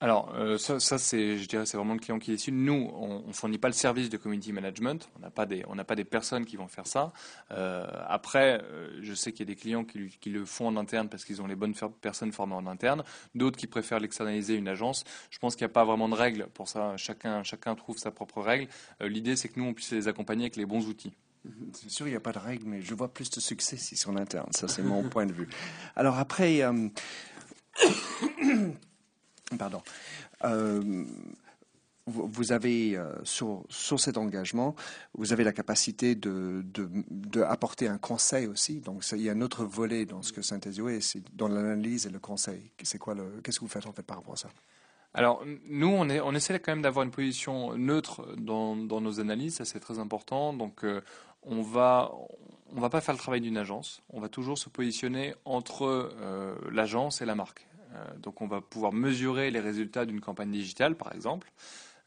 Alors, 0.00 0.32
euh, 0.36 0.58
ça, 0.58 0.78
c'est, 0.96 1.38
je 1.38 1.48
dirais, 1.48 1.66
c'est 1.66 1.76
vraiment 1.76 1.94
le 1.94 1.98
client 1.98 2.20
qui 2.20 2.30
décide. 2.30 2.54
Nous, 2.54 2.88
on, 2.94 3.26
ne 3.26 3.32
fournit 3.32 3.58
pas 3.58 3.66
le 3.66 3.74
service 3.74 4.08
de 4.08 4.16
community 4.16 4.52
management. 4.52 5.10
On 5.16 5.18
n'a 5.18 5.30
pas 5.30 5.44
des, 5.44 5.64
pas 5.84 5.96
des 5.96 6.04
personnes 6.04 6.44
qui 6.44 6.54
vont 6.54 6.68
faire 6.68 6.86
ça. 6.86 7.12
Euh, 7.50 7.84
après, 8.06 8.62
je 9.00 9.12
sais 9.12 9.32
qu'il 9.32 9.40
y 9.40 9.50
a 9.50 9.52
des 9.52 9.60
clients 9.60 9.84
qui, 9.84 10.30
le 10.30 10.44
font 10.44 10.68
en 10.68 10.76
interne 10.76 11.08
parce 11.08 11.24
qu'ils 11.24 11.42
ont 11.42 11.48
les 11.48 11.56
bonnes 11.56 11.74
personnes 12.00 12.30
formées 12.30 12.54
en 12.54 12.68
interne. 12.68 13.02
D'autres 13.34 13.56
qui 13.56 13.66
préfèrent 13.66 13.98
l'externaliser 13.98 14.54
une 14.54 14.68
agence. 14.68 15.02
Je 15.30 15.40
pense 15.40 15.56
qu'il 15.56 15.66
n'y 15.66 15.72
a 15.72 15.74
pas 15.74 15.84
vraiment 15.84 16.08
de 16.08 16.14
règles 16.14 16.46
pour 16.54 16.68
ça. 16.68 16.96
Chacun, 16.96 17.42
chacun 17.42 17.74
trouve 17.74 17.98
sa 17.98 18.12
propre 18.12 18.40
règle. 18.40 18.68
L'idée, 19.00 19.34
c'est 19.34 19.48
que 19.48 19.58
nous, 19.58 19.66
on 19.66 19.74
puisse 19.74 19.90
les 19.90 20.06
accompagner 20.06 20.44
avec 20.44 20.54
les 20.54 20.66
bons 20.66 20.86
outils. 20.86 21.16
C'est 21.72 21.90
sûr, 21.90 22.06
il 22.06 22.10
n'y 22.10 22.16
a 22.16 22.20
pas 22.20 22.32
de 22.32 22.38
règle, 22.38 22.64
mais 22.66 22.82
je 22.82 22.94
vois 22.94 23.12
plus 23.12 23.30
de 23.30 23.40
succès 23.40 23.76
si 23.76 23.96
c'est 23.96 24.08
en 24.08 24.16
interne. 24.16 24.50
Ça, 24.52 24.68
c'est 24.68 24.82
mon 24.82 25.08
point 25.08 25.26
de 25.26 25.32
vue. 25.32 25.48
Alors 25.96 26.18
après, 26.18 26.62
euh, 26.62 26.88
pardon. 29.58 29.82
Euh, 30.44 31.04
vous 32.10 32.52
avez 32.52 32.96
euh, 32.96 33.12
sur, 33.24 33.64
sur, 33.68 34.00
cet 34.00 34.16
engagement, 34.16 34.74
vous 35.12 35.32
avez 35.34 35.44
la 35.44 35.52
capacité 35.52 36.14
de, 36.14 36.64
de, 36.64 37.42
un 37.86 37.98
conseil 37.98 38.46
aussi. 38.46 38.80
Donc 38.80 39.04
il 39.12 39.20
y 39.20 39.28
a 39.28 39.32
un 39.32 39.40
autre 39.42 39.64
volet 39.64 40.06
dans 40.06 40.22
ce 40.22 40.32
que 40.32 40.40
Synthesio 40.40 40.88
est, 40.88 41.00
c'est 41.00 41.22
dans 41.34 41.48
l'analyse 41.48 42.06
et 42.06 42.10
le 42.10 42.18
conseil. 42.18 42.72
C'est 42.82 42.98
quoi 42.98 43.14
qu'est-ce 43.42 43.58
que 43.58 43.64
vous 43.64 43.70
faites 43.70 43.86
en 43.86 43.92
fait 43.92 44.02
par 44.02 44.16
rapport 44.16 44.34
à 44.34 44.38
ça? 44.38 44.48
Alors, 45.14 45.42
nous, 45.68 45.88
on, 45.88 46.34
essaie 46.34 46.60
quand 46.60 46.72
même 46.72 46.82
d'avoir 46.82 47.04
une 47.04 47.10
position 47.10 47.76
neutre 47.76 48.36
dans, 48.36 48.76
nos 48.76 49.20
analyses, 49.20 49.56
ça 49.56 49.64
c'est 49.64 49.80
très 49.80 49.98
important. 49.98 50.52
Donc, 50.52 50.84
on 51.42 51.62
va 51.62 52.12
va 52.72 52.90
pas 52.90 53.00
faire 53.00 53.14
le 53.14 53.18
travail 53.18 53.40
d'une 53.40 53.56
agence, 53.56 54.02
on 54.10 54.20
va 54.20 54.28
toujours 54.28 54.58
se 54.58 54.68
positionner 54.68 55.34
entre 55.44 55.84
euh, 55.84 56.54
l'agence 56.70 57.20
et 57.20 57.26
la 57.26 57.34
marque. 57.34 57.66
Euh, 57.94 58.16
donc 58.18 58.40
on 58.40 58.46
va 58.46 58.60
pouvoir 58.60 58.92
mesurer 58.92 59.50
les 59.50 59.60
résultats 59.60 60.04
d'une 60.04 60.20
campagne 60.20 60.50
digitale, 60.50 60.94
par 60.94 61.14
exemple, 61.14 61.50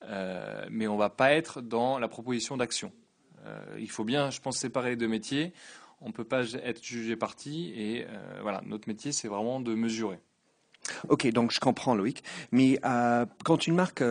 euh, 0.04 0.66
mais 0.70 0.88
on 0.88 0.98
va 0.98 1.10
pas 1.10 1.34
être 1.34 1.62
dans 1.62 2.00
la 2.00 2.08
proposition 2.08 2.58
d'action. 2.58 2.92
il 3.78 3.90
faut 3.90 4.04
bien, 4.04 4.30
je 4.30 4.40
pense, 4.40 4.58
séparer 4.58 4.92
les 4.92 4.96
deux 4.96 5.08
métiers. 5.08 5.54
On 6.00 6.08
ne 6.08 6.14
peut 6.14 6.24
pas 6.24 6.44
être 6.54 6.84
jugé 6.84 7.16
parti 7.16 7.74
et 7.76 8.06
voilà, 8.42 8.62
notre 8.66 8.88
métier, 8.88 9.12
c'est 9.12 9.28
vraiment 9.28 9.60
de 9.60 9.74
mesurer. 9.76 10.20
Ok, 11.10 11.28
donc 11.28 11.52
je 11.52 11.60
comprends 11.60 11.96
Loïc, 11.96 12.24
mais 12.52 12.80
quand 13.44 13.68
une 13.68 13.76
marque 13.76 14.04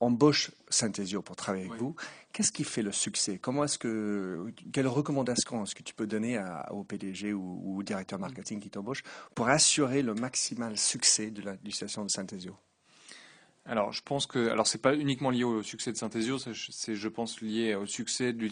embauche 0.00 0.50
Synthesio 0.68 1.22
pour 1.22 1.36
travailler 1.36 1.66
avec 1.66 1.78
vous, 1.80 1.94
Qu'est-ce 2.34 2.50
qui 2.50 2.64
fait 2.64 2.82
le 2.82 2.90
succès? 2.90 3.38
Comment 3.38 3.62
est-ce 3.62 3.78
que 3.78 4.52
quelles 4.72 4.88
recommandations 4.88 5.62
est-ce 5.62 5.76
que 5.76 5.84
tu 5.84 5.94
peux 5.94 6.08
donner 6.08 6.42
au 6.70 6.82
PDG 6.82 7.32
ou, 7.32 7.78
au 7.78 7.82
directeur 7.84 8.18
marketing 8.18 8.58
qui 8.58 8.70
t'embauche 8.70 9.04
pour 9.36 9.46
assurer 9.46 10.02
le 10.02 10.14
maximal 10.14 10.76
succès 10.76 11.30
de 11.30 11.42
l'utilisation 11.42 12.04
de 12.04 12.10
Synthesio? 12.10 12.56
Alors, 13.66 13.92
je 13.92 14.02
pense 14.02 14.26
que, 14.26 14.50
alors 14.50 14.66
c'est 14.66 14.82
pas 14.82 14.94
uniquement 14.94 15.30
lié 15.30 15.42
au 15.42 15.62
succès 15.62 15.90
de 15.90 15.96
Synthesio, 15.96 16.38
c'est, 16.38 16.94
je 16.94 17.08
pense, 17.08 17.40
lié 17.40 17.74
au 17.74 17.86
succès 17.86 18.34
de 18.34 18.46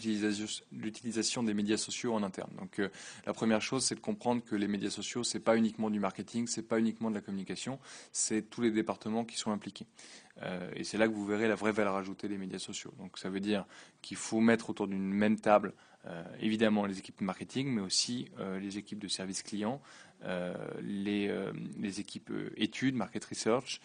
l'utilisation 0.71 1.43
des 1.43 1.53
médias 1.53 1.77
sociaux 1.77 2.15
en 2.15 2.23
interne. 2.23 2.49
Donc, 2.57 2.79
euh, 2.79 2.89
la 3.27 3.33
première 3.33 3.61
chose, 3.61 3.85
c'est 3.85 3.93
de 3.93 3.99
comprendre 3.99 4.43
que 4.43 4.55
les 4.55 4.67
médias 4.67 4.89
sociaux, 4.89 5.23
c'est 5.23 5.39
pas 5.39 5.55
uniquement 5.55 5.91
du 5.91 5.99
marketing, 5.99 6.47
c'est 6.47 6.67
pas 6.67 6.79
uniquement 6.79 7.11
de 7.11 7.15
la 7.15 7.21
communication, 7.21 7.79
c'est 8.11 8.49
tous 8.49 8.61
les 8.61 8.71
départements 8.71 9.23
qui 9.23 9.37
sont 9.37 9.51
impliqués. 9.51 9.85
Euh, 10.41 10.71
et 10.75 10.83
c'est 10.83 10.97
là 10.97 11.07
que 11.07 11.13
vous 11.13 11.27
verrez 11.27 11.47
la 11.47 11.53
vraie 11.53 11.71
valeur 11.71 11.95
ajoutée 11.95 12.27
des 12.27 12.39
médias 12.39 12.57
sociaux. 12.57 12.91
Donc, 12.97 13.19
ça 13.19 13.29
veut 13.29 13.39
dire 13.39 13.67
qu'il 14.01 14.17
faut 14.17 14.39
mettre 14.39 14.71
autour 14.71 14.87
d'une 14.87 15.13
même 15.13 15.39
table, 15.39 15.73
euh, 16.07 16.23
évidemment, 16.39 16.87
les 16.87 16.97
équipes 16.97 17.21
marketing, 17.21 17.67
mais 17.67 17.81
aussi 17.81 18.29
les 18.59 18.79
équipes 18.79 18.99
de 18.99 19.07
service 19.07 19.43
client, 19.43 19.79
les, 20.81 21.27
euh, 21.27 21.51
les, 21.77 21.99
équipes 21.99 22.31
euh, 22.31 22.49
études, 22.55 22.95
market 22.95 23.23
research, 23.25 23.81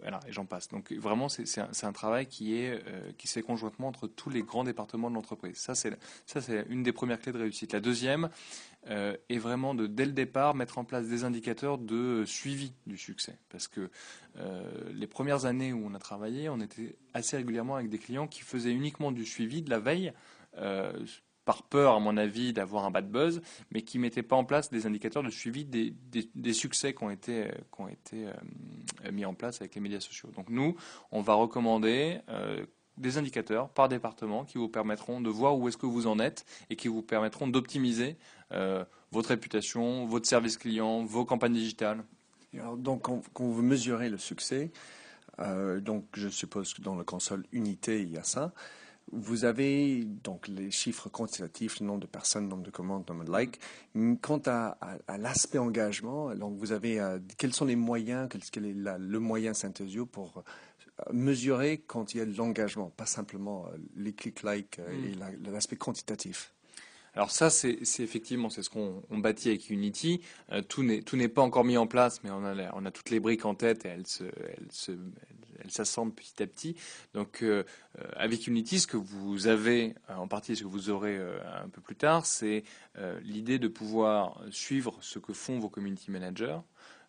voilà, 0.00 0.20
et 0.26 0.32
j'en 0.32 0.46
passe. 0.46 0.68
Donc 0.68 0.90
vraiment, 0.92 1.28
c'est 1.28 1.58
un, 1.58 1.68
un, 1.82 1.92
travail 1.92 2.26
qui, 2.26 2.54
est, 2.54 2.82
qui 3.18 3.28
se 3.28 3.34
fait 3.34 3.42
conjointement 3.42 3.88
entre 3.88 4.06
tous 4.06 4.30
les 4.30 4.42
grands 4.42 4.64
départements 4.64 5.10
de 5.10 5.14
l'entreprise. 5.14 5.58
Ça, 5.58 5.74
c'est 5.74 6.66
une 6.70 6.82
des 6.82 6.92
premières 6.92 7.20
clés 7.20 7.32
de 7.32 7.38
réussite. 7.38 7.74
La 7.74 7.80
deuxième 7.80 8.30
est 8.86 9.38
vraiment 9.38 9.74
de, 9.74 9.86
dès 9.86 10.06
le 10.06 10.12
départ, 10.12 10.54
mettre 10.54 10.78
en 10.78 10.84
place 10.84 11.08
des 11.08 11.24
indicateurs 11.24 11.76
de 11.76 12.24
suivi 12.24 12.72
du 12.86 12.96
succès. 12.96 13.36
Parce 13.50 13.68
que 13.68 13.90
les 14.94 15.06
premières 15.06 15.44
années 15.44 15.74
où 15.74 15.84
on 15.84 15.94
a 15.94 15.98
travaillé, 15.98 16.48
on 16.48 16.60
était 16.60 16.96
assez 17.12 17.36
régulièrement 17.36 17.76
avec 17.76 17.90
des 17.90 17.98
clients 17.98 18.26
qui 18.26 18.40
faisaient 18.40 18.72
uniquement 18.72 19.12
du 19.12 19.26
suivi, 19.26 19.60
de 19.60 19.68
la 19.68 19.78
veille, 19.78 20.14
par 21.44 21.62
peur, 21.64 21.94
à 21.94 22.00
mon 22.00 22.16
avis, 22.16 22.52
d'avoir 22.52 22.84
un 22.84 22.90
bad 22.90 23.10
buzz, 23.10 23.42
mais 23.70 23.82
qui 23.82 23.98
ne 23.98 24.02
mettaient 24.02 24.22
pas 24.22 24.36
en 24.36 24.44
place 24.44 24.70
des 24.70 24.86
indicateurs 24.86 25.22
de 25.22 25.30
suivi 25.30 25.64
des, 25.64 26.52
succès 26.52 26.94
qui 26.94 27.02
ont 27.02 27.10
été, 27.10 27.48
euh, 28.14 28.32
mis 29.10 29.24
en 29.24 29.34
place 29.34 29.60
avec 29.60 29.74
les 29.74 29.80
médias 29.80 30.00
sociaux. 30.00 30.30
Donc 30.36 30.48
nous, 30.48 30.76
on 31.10 31.20
va 31.20 31.34
recommander 31.34 32.20
euh, 32.28 32.64
des 32.96 33.18
indicateurs 33.18 33.68
par 33.70 33.88
département 33.88 34.44
qui 34.44 34.58
vous 34.58 34.68
permettront 34.68 35.20
de 35.20 35.30
voir 35.30 35.56
où 35.56 35.68
est-ce 35.68 35.76
que 35.76 35.86
vous 35.86 36.06
en 36.06 36.18
êtes 36.18 36.44
et 36.70 36.76
qui 36.76 36.88
vous 36.88 37.02
permettront 37.02 37.48
d'optimiser 37.48 38.16
euh, 38.52 38.84
votre 39.10 39.30
réputation, 39.30 40.06
votre 40.06 40.26
service 40.26 40.56
client, 40.56 41.04
vos 41.04 41.24
campagnes 41.24 41.54
digitales. 41.54 42.04
donc, 42.76 43.02
quand, 43.02 43.22
vous 43.34 43.62
mesurez 43.62 44.08
le 44.08 44.18
succès, 44.18 44.70
donc 45.80 46.04
je 46.14 46.28
suppose 46.28 46.72
que 46.72 46.82
dans 46.82 46.94
le 46.94 47.04
console 47.04 47.44
unité, 47.52 48.00
il 48.00 48.12
y 48.12 48.18
a 48.18 48.22
ça. 48.22 48.52
Vous 49.10 49.44
avez 49.44 50.04
donc 50.04 50.48
les 50.48 50.70
chiffres 50.70 51.08
quantitatifs, 51.08 51.80
le 51.80 51.86
nombre 51.86 52.00
de 52.00 52.06
personnes, 52.06 52.44
le 52.44 52.50
nombre 52.50 52.62
de 52.62 52.70
commandes, 52.70 53.04
le 53.08 53.14
nombre 53.14 53.26
de 53.26 53.38
likes. 53.38 53.60
Quant 54.22 54.40
à, 54.46 54.76
l'aspect 55.18 55.58
engagement, 55.58 56.34
donc 56.34 56.56
vous 56.56 56.72
avez 56.72 57.00
euh, 57.00 57.18
quels 57.36 57.52
sont 57.52 57.66
les 57.66 57.76
moyens, 57.76 58.28
quel 58.50 58.64
est 58.66 58.74
le 58.74 59.18
moyen 59.18 59.52
Synthesio 59.54 60.06
pour 60.06 60.38
euh, 60.38 61.12
mesurer 61.12 61.82
quand 61.86 62.14
il 62.14 62.18
y 62.18 62.20
a 62.20 62.26
de 62.26 62.36
l'engagement, 62.36 62.90
pas 62.90 63.06
simplement 63.06 63.66
euh, 63.66 63.76
les 63.96 64.12
clics 64.12 64.42
like 64.42 64.78
et 64.78 65.16
mm. 65.16 65.50
l'aspect 65.52 65.76
quantitatif? 65.76 66.54
Alors 67.14 67.30
ça, 67.30 67.50
c'est 67.50 67.78
effectivement 67.98 68.48
c'est 68.48 68.62
ce 68.62 68.70
qu'on 68.70 69.02
bâtit 69.10 69.50
avec 69.50 69.68
Unity. 69.68 70.22
tout 70.70 70.82
n'est 70.82 71.28
pas 71.28 71.42
encore 71.42 71.64
mis 71.64 71.76
en 71.76 71.86
place, 71.86 72.24
mais 72.24 72.30
on 72.30 72.42
a, 72.42 72.74
on 72.74 72.86
a 72.86 72.90
toutes 72.90 73.10
les 73.10 73.20
briques 73.20 73.44
en 73.44 73.54
tête 73.54 73.84
et 73.84 73.88
elles 73.88 74.06
se, 74.06 74.24
elles 74.24 74.72
se, 74.72 74.92
elle 75.62 75.70
s'assemble 75.70 76.12
petit 76.12 76.42
à 76.42 76.46
petit. 76.46 76.76
Donc 77.14 77.42
euh, 77.42 77.64
euh, 77.98 78.04
avec 78.16 78.46
Unity, 78.46 78.80
ce 78.80 78.86
que 78.86 78.96
vous 78.96 79.46
avez 79.46 79.94
euh, 80.10 80.16
en 80.16 80.28
partie, 80.28 80.56
ce 80.56 80.62
que 80.62 80.68
vous 80.68 80.90
aurez 80.90 81.18
un 81.62 81.68
peu 81.68 81.80
plus 81.80 81.96
tard, 81.96 82.26
c'est 82.26 82.64
l'idée 83.22 83.58
de 83.58 83.68
pouvoir 83.68 84.40
suivre 84.50 84.96
ce 85.00 85.18
que 85.18 85.32
font 85.32 85.58
vos 85.58 85.68
community 85.68 86.10
managers 86.10 86.58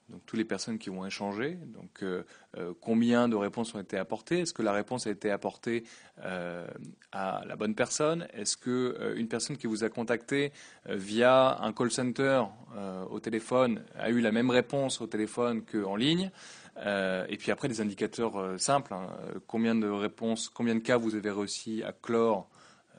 donc 0.09 0.21
toutes 0.25 0.37
les 0.37 0.45
personnes 0.45 0.77
qui 0.77 0.89
vont 0.89 1.05
échanger. 1.05 1.57
Donc 1.67 2.03
combien 2.81 3.29
de 3.29 3.35
réponses 3.37 3.73
ont 3.73 3.79
été 3.79 3.97
apportées? 3.97 4.41
Est-ce 4.41 4.53
que 4.53 4.61
la 4.61 4.73
réponse 4.73 5.07
a 5.07 5.11
été 5.11 5.31
apportée 5.31 5.85
à 6.17 7.43
la 7.47 7.55
bonne 7.55 7.73
personne? 7.73 8.27
Est-ce 8.33 8.57
que 8.57 9.15
une 9.15 9.29
personne 9.29 9.55
qui 9.55 9.65
vous 9.65 9.85
a 9.85 9.89
contacté 9.89 10.51
via 10.85 11.57
un 11.61 11.71
call 11.71 11.89
center 11.89 12.43
au 13.09 13.19
téléphone 13.21 13.81
a 13.97 14.09
eu 14.09 14.19
la 14.19 14.33
même 14.33 14.49
réponse 14.49 14.99
au 14.99 15.07
téléphone 15.07 15.63
qu'en 15.63 15.95
ligne? 15.95 16.31
Euh, 16.77 17.25
et 17.29 17.37
puis 17.37 17.51
après, 17.51 17.67
des 17.67 17.81
indicateurs 17.81 18.37
euh, 18.37 18.57
simples. 18.57 18.93
Hein. 18.93 19.07
Combien 19.47 19.75
de 19.75 19.87
réponses, 19.87 20.49
combien 20.49 20.75
de 20.75 20.79
cas 20.79 20.97
vous 20.97 21.15
avez 21.15 21.31
réussi 21.31 21.83
à 21.83 21.91
clore 21.91 22.49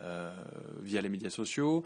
euh, 0.02 0.34
via 0.80 1.00
les 1.00 1.08
médias 1.08 1.30
sociaux 1.30 1.84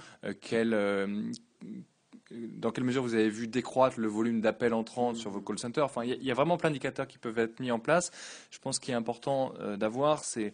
dans 2.30 2.72
quelle 2.72 2.84
mesure 2.84 3.02
vous 3.02 3.14
avez 3.14 3.30
vu 3.30 3.48
décroître 3.48 3.98
le 3.98 4.06
volume 4.06 4.42
d'appels 4.42 4.74
entrants 4.74 5.14
sur 5.14 5.30
vos 5.30 5.40
call 5.40 5.58
centers. 5.58 5.84
Enfin, 5.84 6.04
il 6.04 6.22
y, 6.22 6.30
a 6.30 6.34
vraiment 6.34 6.58
plein 6.58 6.68
d'indicateurs 6.68 7.06
qui 7.06 7.16
peuvent 7.16 7.38
être 7.38 7.58
mis 7.58 7.70
en 7.70 7.78
place. 7.78 8.10
Je 8.50 8.58
pense 8.58 8.78
qu'il 8.78 8.92
est 8.92 8.96
important 8.96 9.54
d'avoir, 9.78 10.24
c'est 10.24 10.52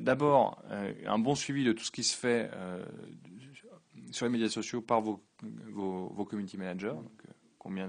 d'abord 0.00 0.62
un 1.04 1.18
bon 1.18 1.34
suivi 1.34 1.62
de 1.62 1.72
tout 1.72 1.84
ce 1.84 1.90
qui 1.90 2.04
se 2.04 2.16
fait 2.16 2.50
sur 4.12 4.24
les 4.24 4.32
médias 4.32 4.48
sociaux 4.48 4.80
par 4.80 5.02
vos, 5.02 5.22
vos 5.42 6.24
community 6.24 6.56
managers 6.56 6.96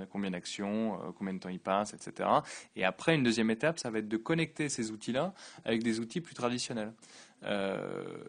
combien, 0.10 0.32
d'actions, 0.32 0.96
euh, 0.96 1.12
combien 1.18 1.34
de 1.34 1.40
temps 1.40 1.50
il 1.50 1.60
passe, 1.60 1.94
etc. 1.94 2.30
Et 2.76 2.84
après, 2.84 3.16
une 3.16 3.24
deuxième 3.24 3.50
étape, 3.50 3.80
ça 3.80 3.90
va 3.90 4.00
être 4.00 4.08
de 4.08 4.18
connecter 4.18 4.70
ces 4.70 4.92
outils-là 4.92 5.34
avec 5.66 5.84
des 5.84 6.00
outils 6.00 6.22
plus 6.22 6.36
traditionnels. 6.36 6.94
Euh, 7.44 8.24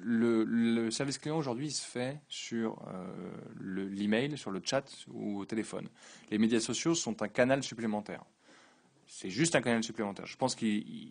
le, 0.00 0.90
service 0.90 1.18
client 1.18 1.36
aujourd'hui 1.36 1.70
se 1.70 1.86
fait 1.86 2.20
sur 2.28 2.82
euh, 2.88 3.06
l'email, 3.60 4.36
sur 4.36 4.50
le 4.50 4.60
chat 4.64 4.84
ou 5.12 5.40
au 5.40 5.44
téléphone. 5.44 5.88
Les 6.30 6.38
médias 6.38 6.60
sociaux 6.60 6.94
sont 6.94 7.22
un 7.22 7.28
canal 7.28 7.62
supplémentaire. 7.62 8.24
C'est 9.06 9.30
juste 9.30 9.56
un 9.56 9.60
canal 9.60 9.82
supplémentaire. 9.82 10.26
Je 10.26 10.36
pense 10.36 10.54
que 10.54 10.66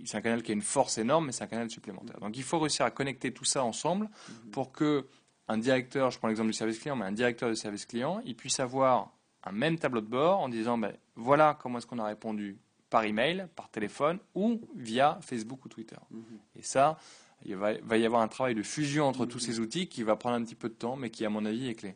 c'est 0.06 0.18
un 0.18 0.22
canal 0.22 0.42
qui 0.42 0.52
a 0.52 0.54
une 0.54 0.62
force 0.62 0.98
énorme, 0.98 1.28
mais 1.28 1.32
c'est 1.32 1.44
un 1.44 1.48
canal 1.48 1.70
supplémentaire. 1.70 2.20
Donc 2.20 2.38
il 2.38 2.44
faut 2.44 2.60
réussir 2.60 2.86
à 2.86 2.92
connecter 2.92 3.34
tout 3.34 3.46
ça 3.46 3.64
ensemble 3.64 4.10
pour 4.52 4.72
que 4.72 5.06
un 5.50 5.58
directeur, 5.58 6.12
je 6.12 6.18
prends 6.20 6.28
l'exemple 6.28 6.50
du 6.50 6.54
service 6.54 6.80
client, 6.80 6.96
mais 6.96 7.06
un 7.06 7.12
directeur 7.12 7.50
de 7.50 7.56
service 7.56 7.86
client, 7.86 8.22
il 8.24 8.36
puisse 8.36 8.60
avoir 8.60 9.12
un 9.50 9.52
même 9.52 9.78
tableau 9.78 10.02
de 10.02 10.08
bord 10.08 10.40
en 10.40 10.50
disant 10.50 10.78
ben, 10.78 10.94
voilà 11.16 11.58
comment 11.60 11.80
est-ce 11.80 11.88
qu'on 11.88 12.00
a 12.00 12.06
répondu 12.06 12.58
par 12.90 13.04
email, 13.04 13.48
par 13.56 13.70
téléphone 13.70 14.20
ou 14.36 14.62
via 14.76 15.20
Facebook 15.22 15.66
ou 15.66 15.70
Twitter. 15.70 15.98
Mhm. 16.12 16.24
Et 16.56 16.64
ça, 16.64 16.98
il 17.46 17.56
va, 17.56 17.74
y 17.98 18.06
avoir 18.06 18.22
un 18.22 18.28
travail 18.28 18.56
de 18.56 18.64
fusion 18.64 19.06
entre 19.06 19.26
tous 19.26 19.40
ces 19.40 19.60
outils 19.60 19.88
qui 19.88 20.04
va 20.04 20.16
prendre 20.16 20.36
un 20.36 20.44
petit 20.44 20.56
peu 20.56 20.70
de 20.70 20.74
temps, 20.74 20.96
mais 20.96 21.10
qui, 21.10 21.26
à 21.26 21.30
mon 21.30 21.46
avis, 21.46 21.70
est 21.70 21.76
clé. 21.76 21.96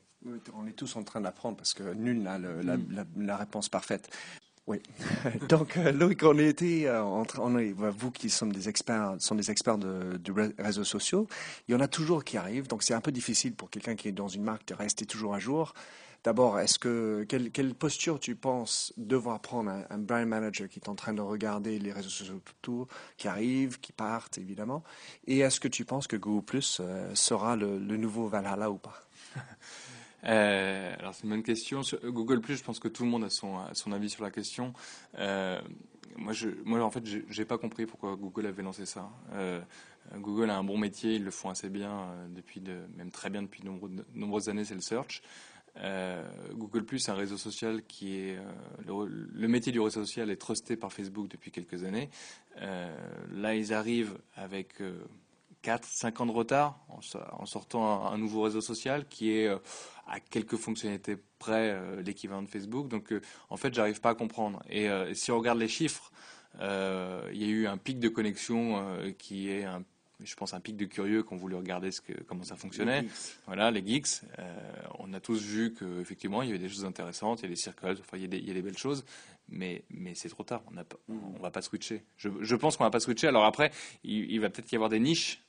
On 0.53 0.65
est 0.67 0.73
tous 0.73 0.95
en 0.95 1.03
train 1.03 1.19
d'apprendre 1.19 1.57
parce 1.57 1.73
que 1.73 1.93
nul 1.93 2.21
n'a 2.21 2.37
la, 2.37 3.37
réponse 3.37 3.67
parfaite. 3.67 4.09
Oui. 4.67 4.81
Donc, 5.49 5.75
euh, 5.75 5.91
Loïc, 5.91 6.23
on 6.23 6.37
était 6.37 6.85
euh, 6.85 7.03
entre, 7.03 7.41
on 7.41 7.57
est, 7.57 7.73
vous 7.73 8.11
qui 8.11 8.29
sommes 8.29 8.53
des 8.53 8.69
experts, 8.69 9.15
sont 9.19 9.35
des 9.35 9.51
experts 9.51 9.77
de, 9.77 10.17
réseaux 10.57 10.85
sociaux. 10.85 11.27
Il 11.67 11.73
y 11.73 11.75
en 11.75 11.81
a 11.81 11.89
toujours 11.89 12.23
qui 12.23 12.37
arrivent, 12.37 12.67
donc 12.67 12.83
c'est 12.83 12.93
un 12.93 13.01
peu 13.01 13.11
difficile 13.11 13.53
pour 13.53 13.69
quelqu'un 13.69 13.95
qui 13.95 14.07
est 14.07 14.13
dans 14.13 14.29
une 14.29 14.43
marque 14.43 14.65
de 14.69 14.73
rester 14.73 15.05
toujours 15.05 15.35
à 15.35 15.39
jour. 15.39 15.73
D'abord, 16.23 16.57
est-ce 16.59 16.79
que 16.79 17.25
quelle, 17.27 17.75
posture 17.75 18.17
tu 18.17 18.35
penses 18.35 18.93
devoir 18.95 19.41
prendre 19.41 19.71
un, 19.89 19.97
brand 19.97 20.25
manager 20.25 20.69
qui 20.69 20.79
est 20.79 20.87
en 20.87 20.95
train 20.95 21.13
de 21.13 21.21
regarder 21.21 21.79
les 21.79 21.91
réseaux 21.91 22.09
sociaux 22.09 22.35
autour, 22.61 22.87
qui 23.17 23.27
arrivent, 23.27 23.79
qui 23.81 23.91
partent 23.91 24.37
évidemment, 24.37 24.83
et 25.27 25.39
est-ce 25.39 25.59
que 25.59 25.67
tu 25.67 25.83
penses 25.83 26.07
que 26.07 26.15
Google 26.15 26.45
Plus 26.45 26.79
euh, 26.79 27.13
sera 27.13 27.57
le, 27.57 27.77
nouveau 27.97 28.27
Valhalla 28.27 28.71
ou 28.71 28.77
pas? 28.77 29.01
Euh, 30.25 30.95
alors 30.99 31.13
c'est 31.13 31.25
une 31.25 31.31
bonne 31.31 31.43
question. 31.43 31.83
Sur 31.83 31.99
Google 31.99 32.39
Plus, 32.39 32.55
je 32.55 32.63
pense 32.63 32.79
que 32.79 32.87
tout 32.87 33.03
le 33.03 33.09
monde 33.09 33.25
a 33.25 33.29
son, 33.29 33.91
avis 33.91 34.09
sur 34.09 34.23
la 34.23 34.31
question. 34.31 34.71
Euh, 35.17 35.61
moi, 36.15 36.31
je, 36.31 36.47
en 36.65 36.89
fait, 36.91 37.03
j'ai 37.27 37.43
pas 37.43 37.57
compris 37.57 37.85
pourquoi 37.85 38.15
Google 38.15 38.45
avait 38.45 38.63
lancé 38.63 38.85
ça. 38.85 39.09
Google 40.15 40.49
a 40.49 40.55
un 40.55 40.63
bon 40.63 40.77
métier, 40.77 41.15
ils 41.15 41.25
le 41.25 41.31
font 41.31 41.49
assez 41.49 41.67
bien 41.67 42.07
depuis, 42.29 42.61
de, 42.61 42.83
même 42.95 43.11
très 43.11 43.29
bien 43.29 43.41
depuis 43.41 43.63
de 43.63 43.69
nombreuses 44.15 44.47
années, 44.47 44.63
c'est 44.63 44.75
le 44.75 44.79
search. 44.79 45.21
Euh, 45.77 46.23
Google 46.51 46.85
Plus, 46.85 47.09
un 47.09 47.15
réseau 47.15 47.37
social 47.37 47.83
qui 47.83 48.17
est 48.17 48.37
euh, 48.37 49.07
le, 49.33 49.47
métier 49.47 49.71
du 49.71 49.79
réseau 49.79 50.01
social 50.01 50.29
est 50.29 50.37
trusté 50.37 50.75
par 50.75 50.93
Facebook 50.93 51.27
depuis 51.27 51.51
quelques 51.51 51.83
années. 51.83 52.09
Euh, 52.61 52.95
là, 53.31 53.55
ils 53.55 53.73
arrivent 53.73 54.17
avec 54.35 54.75
4-5 55.63 56.21
ans 56.21 56.25
de 56.27 56.31
retard 56.31 56.79
en, 56.89 57.45
sortant 57.45 58.07
un, 58.07 58.17
nouveau 58.17 58.41
réseau 58.41 58.61
social 58.61 59.07
qui 59.07 59.31
est 59.31 59.49
à 60.07 60.19
quelques 60.19 60.57
fonctionnalités 60.57 61.17
près 61.39 61.79
l'équivalent 62.03 62.43
de 62.43 62.49
Facebook. 62.49 62.87
Donc, 62.87 63.13
en 63.49 63.57
fait, 63.57 63.73
j'arrive 63.73 63.99
pas 64.01 64.11
à 64.11 64.15
comprendre. 64.15 64.61
Et 64.69 64.87
si 65.13 65.31
on 65.31 65.39
regarde 65.39 65.59
les 65.59 65.67
chiffres, 65.67 66.11
il 66.59 67.37
y 67.37 67.45
a 67.45 67.47
eu 67.47 67.65
un 67.65 67.77
pic 67.77 67.99
de 67.99 68.09
connexion 68.09 68.85
qui 69.17 69.49
est 69.49 69.63
un 69.63 69.83
je 70.21 70.35
pense, 70.35 70.53
un 70.53 70.59
pic 70.59 70.77
de 70.77 70.85
curieux 70.85 71.23
qui 71.23 71.33
ont 71.33 71.37
voulu 71.37 71.55
regarder 71.55 71.91
ce 71.91 72.01
que, 72.01 72.13
comment 72.23 72.43
ça 72.43 72.55
fonctionnait. 72.55 73.05
voilà, 73.45 73.71
les 73.71 73.85
geeks. 73.85 74.21
Euh, 74.39 74.53
on 74.99 75.13
a 75.13 75.19
tous 75.19 75.41
vu 75.41 75.73
qu'effectivement, 75.73 76.41
il 76.41 76.49
y 76.49 76.51
avait 76.51 76.59
des 76.59 76.69
choses 76.69 76.85
intéressantes, 76.85 77.39
il 77.41 77.43
y 77.43 77.45
a 77.47 77.49
des 77.49 77.55
circles, 77.55 77.97
enfin, 77.99 78.17
il 78.17 78.21
y 78.21 78.25
a 78.25 78.27
des, 78.27 78.37
il 78.37 78.47
y 78.47 78.51
a 78.51 78.53
des 78.53 78.61
belles 78.61 78.77
choses, 78.77 79.05
mais, 79.49 79.83
mais 79.89 80.13
c'est 80.15 80.29
trop 80.29 80.43
tard. 80.43 80.63
On 80.67 81.13
ne 81.13 81.39
va 81.39 81.51
pas 81.51 81.61
switcher. 81.61 82.03
Je, 82.17 82.29
je 82.41 82.55
pense 82.55 82.77
qu'on 82.77 82.83
va 82.83 82.91
pas 82.91 82.99
switcher. 82.99 83.27
Alors 83.27 83.45
après, 83.45 83.71
il, 84.03 84.39
va 84.39 84.49
peut-être 84.49 84.71
y 84.71 84.75
avoir 84.75 84.89
des 84.89 84.99
niches. 84.99 85.41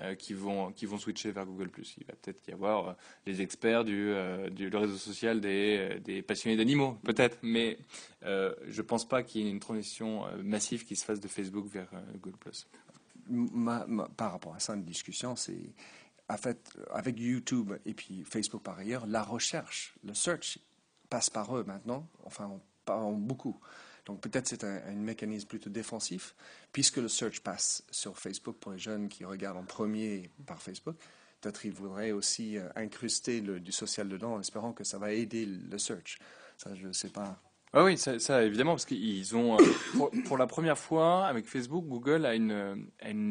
Euh, 0.00 0.16
qui 0.16 0.34
vont 0.34 0.72
qui 0.72 0.84
vont 0.84 0.98
switcher 0.98 1.30
vers 1.30 1.46
Google+. 1.46 1.70
Il 1.96 2.04
va 2.04 2.14
peut-être 2.20 2.44
y 2.48 2.50
avoir 2.50 2.88
euh, 2.88 2.92
les 3.24 3.40
experts 3.40 3.84
du, 3.84 4.12
du 4.50 4.66
réseau 4.66 4.96
social 4.96 5.40
des, 5.40 6.00
des 6.02 6.22
passionnés 6.22 6.56
d'animaux, 6.56 6.98
peut-être, 7.04 7.38
mais 7.42 7.78
je 8.22 8.52
ne 8.66 8.82
pense 8.82 9.06
pas 9.06 9.22
qu'il 9.22 9.42
y 9.42 9.46
ait 9.46 9.50
une 9.50 9.60
transition 9.60 10.24
massive 10.42 10.84
qui 10.84 10.96
se 10.96 11.04
fasse 11.04 11.20
de 11.20 11.28
Facebook 11.28 11.68
vers 11.68 11.88
Google+ 12.20 12.34
par 14.16 14.32
rapport 14.32 14.54
à 14.54 14.60
ça, 14.60 14.74
une 14.74 14.84
discussion, 14.84 15.36
c'est 15.36 15.74
avec 16.28 17.18
YouTube 17.18 17.72
et 17.84 17.94
puis 17.94 18.24
Facebook 18.24 18.62
par 18.62 18.78
ailleurs, 18.78 19.06
la 19.06 19.22
recherche, 19.22 19.94
le 20.04 20.14
search 20.14 20.58
passe 21.08 21.30
par 21.30 21.56
eux 21.56 21.64
maintenant, 21.64 22.08
enfin, 22.24 22.60
on, 22.88 23.12
beaucoup. 23.12 23.58
Donc 24.06 24.20
peut-être 24.20 24.46
c'est 24.46 24.64
un, 24.64 24.92
mécanisme 24.92 25.48
plutôt 25.48 25.70
défensif, 25.70 26.34
puisque 26.72 26.96
le 26.96 27.08
search 27.08 27.40
passe 27.40 27.84
sur 27.90 28.18
Facebook 28.18 28.56
pour 28.56 28.72
les 28.72 28.78
jeunes 28.78 29.08
qui 29.08 29.24
regardent 29.24 29.58
en 29.58 29.64
premier 29.64 30.30
par 30.46 30.62
Facebook. 30.62 30.96
Peut-être 31.40 31.64
ils 31.64 31.72
voudraient 31.72 32.12
aussi 32.12 32.58
euh, 32.58 32.68
incruster 32.76 33.40
du 33.40 33.72
social 33.72 34.08
dedans 34.08 34.34
en 34.34 34.40
espérant 34.40 34.72
que 34.72 34.84
ça 34.84 34.98
va 34.98 35.12
aider 35.12 35.46
le 35.46 35.78
search. 35.78 36.18
Ça, 36.58 36.74
je 36.74 36.86
ne 36.86 36.92
sais 36.92 37.08
pas 37.08 37.40
Ah 37.72 37.84
oui, 37.84 37.96
ça, 37.96 38.42
évidemment, 38.42 38.72
parce 38.72 38.84
qu'ils 38.84 39.36
ont, 39.36 39.56
euh, 39.56 40.10
pour, 40.26 40.36
la 40.36 40.48
première 40.48 40.76
fois, 40.76 41.26
avec 41.26 41.46
Facebook, 41.46 41.84
Google 41.86 42.26
a 42.26 42.34
une, 42.34 42.84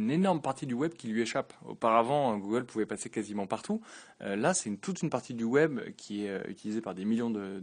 énorme 0.10 0.42
partie 0.42 0.66
du 0.66 0.74
web 0.74 0.94
qui 0.94 1.10
lui 1.10 1.22
échappe. 1.22 1.54
Auparavant, 1.66 2.38
Google 2.38 2.66
pouvait 2.66 2.86
passer 2.86 3.10
quasiment 3.10 3.48
partout. 3.48 3.82
Euh, 4.22 4.38
là, 4.38 4.54
c'est 4.54 4.74
toute 4.78 5.02
une 5.02 5.10
partie 5.10 5.34
du 5.34 5.44
web 5.44 5.82
qui 5.98 6.26
est 6.26 6.30
euh, 6.30 6.42
utilisée 6.48 6.80
par 6.80 6.96
des 6.96 7.04
millions 7.04 7.30
de, 7.30 7.62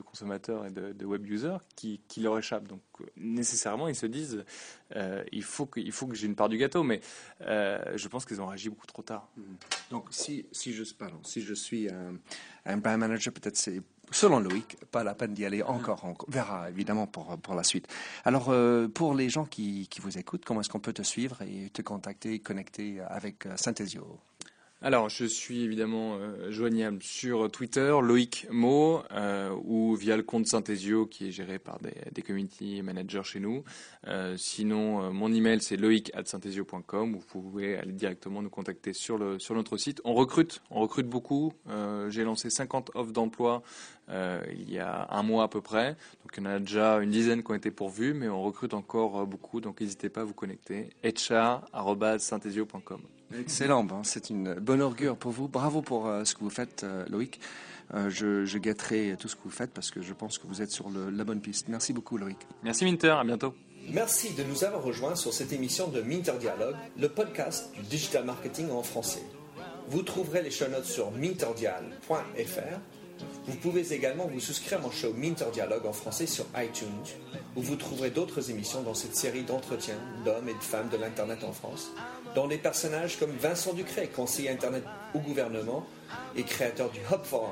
consommateurs 0.00 0.66
et 0.66 0.70
de, 0.72 1.04
web 1.04 1.24
users 1.26 1.58
qui, 1.76 2.00
leur 2.18 2.36
échappe. 2.36 2.66
Donc, 2.66 2.80
nécessairement, 3.16 3.86
ils 3.86 3.94
se 3.94 4.06
disent, 4.06 4.44
il 5.30 5.44
faut 5.44 5.66
que, 5.66 5.78
il 5.78 5.92
faut 5.92 6.08
que 6.08 6.16
j'ai 6.16 6.26
une 6.26 6.34
part 6.34 6.48
du 6.48 6.58
gâteau, 6.58 6.82
mais 6.82 7.02
je 7.40 8.08
pense 8.08 8.24
qu'ils 8.24 8.40
ont 8.40 8.46
réagi 8.46 8.68
beaucoup 8.68 8.86
trop 8.86 9.02
tard. 9.02 9.28
Mmh. 9.36 9.42
Donc, 9.92 10.06
si, 10.10 10.46
si, 10.50 10.72
je, 10.72 10.82
pardon, 10.92 11.20
si 11.22 11.40
je 11.40 11.54
suis 11.54 11.88
un, 11.88 12.16
un 12.64 12.76
brand 12.78 12.98
manager, 12.98 13.32
peut-être 13.32 13.56
c'est 13.56 13.80
selon 14.10 14.40
Loïc, 14.40 14.76
pas 14.90 15.04
la 15.04 15.14
peine 15.14 15.34
d'y 15.34 15.44
aller 15.44 15.62
encore. 15.62 16.04
On 16.04 16.14
verra 16.30 16.70
évidemment 16.70 17.06
pour, 17.06 17.36
pour 17.38 17.54
la 17.54 17.64
suite. 17.64 17.88
Alors, 18.24 18.50
euh, 18.50 18.88
pour 18.88 19.14
les 19.14 19.28
gens 19.28 19.44
qui, 19.44 19.88
qui 19.88 20.00
vous 20.00 20.18
écoutent, 20.18 20.44
comment 20.44 20.60
est-ce 20.60 20.68
qu'on 20.68 20.80
peut 20.80 20.92
te 20.92 21.02
suivre 21.02 21.42
et 21.42 21.70
te 21.70 21.82
contacter, 21.82 22.38
connecter 22.38 23.00
avec 23.08 23.46
euh, 23.46 23.56
Synthesio 23.56 24.18
alors, 24.82 25.08
je 25.08 25.24
suis 25.24 25.62
évidemment 25.62 26.16
euh, 26.16 26.50
joignable 26.50 27.02
sur 27.02 27.50
Twitter, 27.50 27.96
Loïc 28.02 28.46
Mo, 28.50 29.02
euh, 29.10 29.50
ou 29.64 29.96
via 29.96 30.18
le 30.18 30.22
compte 30.22 30.46
Synthesio 30.46 31.06
qui 31.06 31.28
est 31.28 31.30
géré 31.30 31.58
par 31.58 31.78
des, 31.78 31.94
des 32.12 32.20
community 32.20 32.82
managers 32.82 33.22
chez 33.24 33.40
nous. 33.40 33.64
Euh, 34.06 34.36
sinon, 34.36 35.12
mon 35.14 35.32
email 35.32 35.62
c'est 35.62 35.78
loïc@synthesio.com. 35.78 37.14
Vous 37.14 37.24
pouvez 37.26 37.78
aller 37.78 37.92
directement 37.92 38.42
nous 38.42 38.50
contacter 38.50 38.92
sur 38.92 39.16
le 39.16 39.38
sur 39.38 39.54
notre 39.54 39.78
site. 39.78 40.02
On 40.04 40.12
recrute, 40.12 40.60
on 40.70 40.80
recrute 40.80 41.08
beaucoup. 41.08 41.54
J'ai 42.10 42.24
lancé 42.24 42.50
50 42.50 42.90
offres 42.94 43.12
d'emploi 43.12 43.62
il 44.08 44.70
y 44.70 44.78
a 44.78 45.08
un 45.10 45.22
mois 45.22 45.44
à 45.44 45.48
peu 45.48 45.60
près. 45.60 45.96
Donc, 46.22 46.32
il 46.36 46.44
y 46.44 46.46
en 46.46 46.50
a 46.50 46.58
déjà 46.58 46.96
une 46.98 47.10
dizaine 47.10 47.42
qui 47.42 47.50
ont 47.50 47.54
été 47.54 47.70
pourvues, 47.70 48.14
mais 48.14 48.28
on 48.28 48.42
recrute 48.42 48.74
encore 48.74 49.26
beaucoup. 49.26 49.60
Donc, 49.60 49.80
n'hésitez 49.80 50.08
pas 50.08 50.20
à 50.22 50.24
vous 50.24 50.34
connecter. 50.34 50.90
hr@synthesio.com. 51.04 53.00
Excellent, 53.34 53.82
bon, 53.84 54.04
c'est 54.04 54.30
une 54.30 54.54
bonne 54.54 54.82
augure 54.82 55.16
pour 55.16 55.32
vous. 55.32 55.48
Bravo 55.48 55.82
pour 55.82 56.06
euh, 56.06 56.24
ce 56.24 56.34
que 56.34 56.40
vous 56.40 56.50
faites, 56.50 56.84
euh, 56.84 57.04
Loïc. 57.08 57.40
Euh, 57.94 58.08
je, 58.08 58.44
je 58.44 58.58
guetterai 58.58 59.16
tout 59.18 59.28
ce 59.28 59.36
que 59.36 59.42
vous 59.44 59.50
faites 59.50 59.72
parce 59.72 59.90
que 59.90 60.00
je 60.00 60.12
pense 60.12 60.38
que 60.38 60.46
vous 60.46 60.62
êtes 60.62 60.70
sur 60.70 60.90
le, 60.90 61.10
la 61.10 61.24
bonne 61.24 61.40
piste. 61.40 61.68
Merci 61.68 61.92
beaucoup, 61.92 62.18
Loïc. 62.18 62.38
Merci, 62.62 62.84
Minter. 62.84 63.10
À 63.10 63.24
bientôt. 63.24 63.54
Merci 63.88 64.34
de 64.34 64.42
nous 64.42 64.64
avoir 64.64 64.82
rejoints 64.82 65.14
sur 65.14 65.32
cette 65.32 65.52
émission 65.52 65.88
de 65.88 66.00
Minter 66.00 66.32
Dialogue, 66.40 66.74
le 66.98 67.08
podcast 67.08 67.72
du 67.74 67.82
digital 67.82 68.24
marketing 68.24 68.70
en 68.70 68.82
français. 68.82 69.22
Vous 69.88 70.02
trouverez 70.02 70.42
les 70.42 70.50
show 70.50 70.66
notes 70.68 70.84
sur 70.84 71.12
minterdial.fr. 71.12 72.80
Vous 73.46 73.56
pouvez 73.56 73.92
également 73.92 74.26
vous 74.26 74.40
souscrire 74.40 74.78
à 74.78 74.82
mon 74.82 74.90
show 74.90 75.12
Minter 75.14 75.46
Dialogue 75.52 75.86
en 75.86 75.92
français 75.92 76.26
sur 76.26 76.46
iTunes, 76.56 76.88
où 77.54 77.62
vous 77.62 77.76
trouverez 77.76 78.10
d'autres 78.10 78.50
émissions 78.50 78.82
dans 78.82 78.94
cette 78.94 79.16
série 79.16 79.42
d'entretiens 79.42 79.98
d'hommes 80.24 80.48
et 80.48 80.54
de 80.54 80.62
femmes 80.62 80.88
de 80.88 80.96
l'Internet 80.96 81.44
en 81.44 81.52
France 81.52 81.92
dont 82.36 82.46
des 82.46 82.58
personnages 82.58 83.18
comme 83.18 83.30
Vincent 83.30 83.72
Ducret, 83.72 84.08
conseiller 84.08 84.50
Internet 84.50 84.84
au 85.14 85.20
gouvernement 85.20 85.86
et 86.36 86.42
créateur 86.42 86.90
du 86.90 87.00
Hub 87.00 87.24
Forum, 87.24 87.50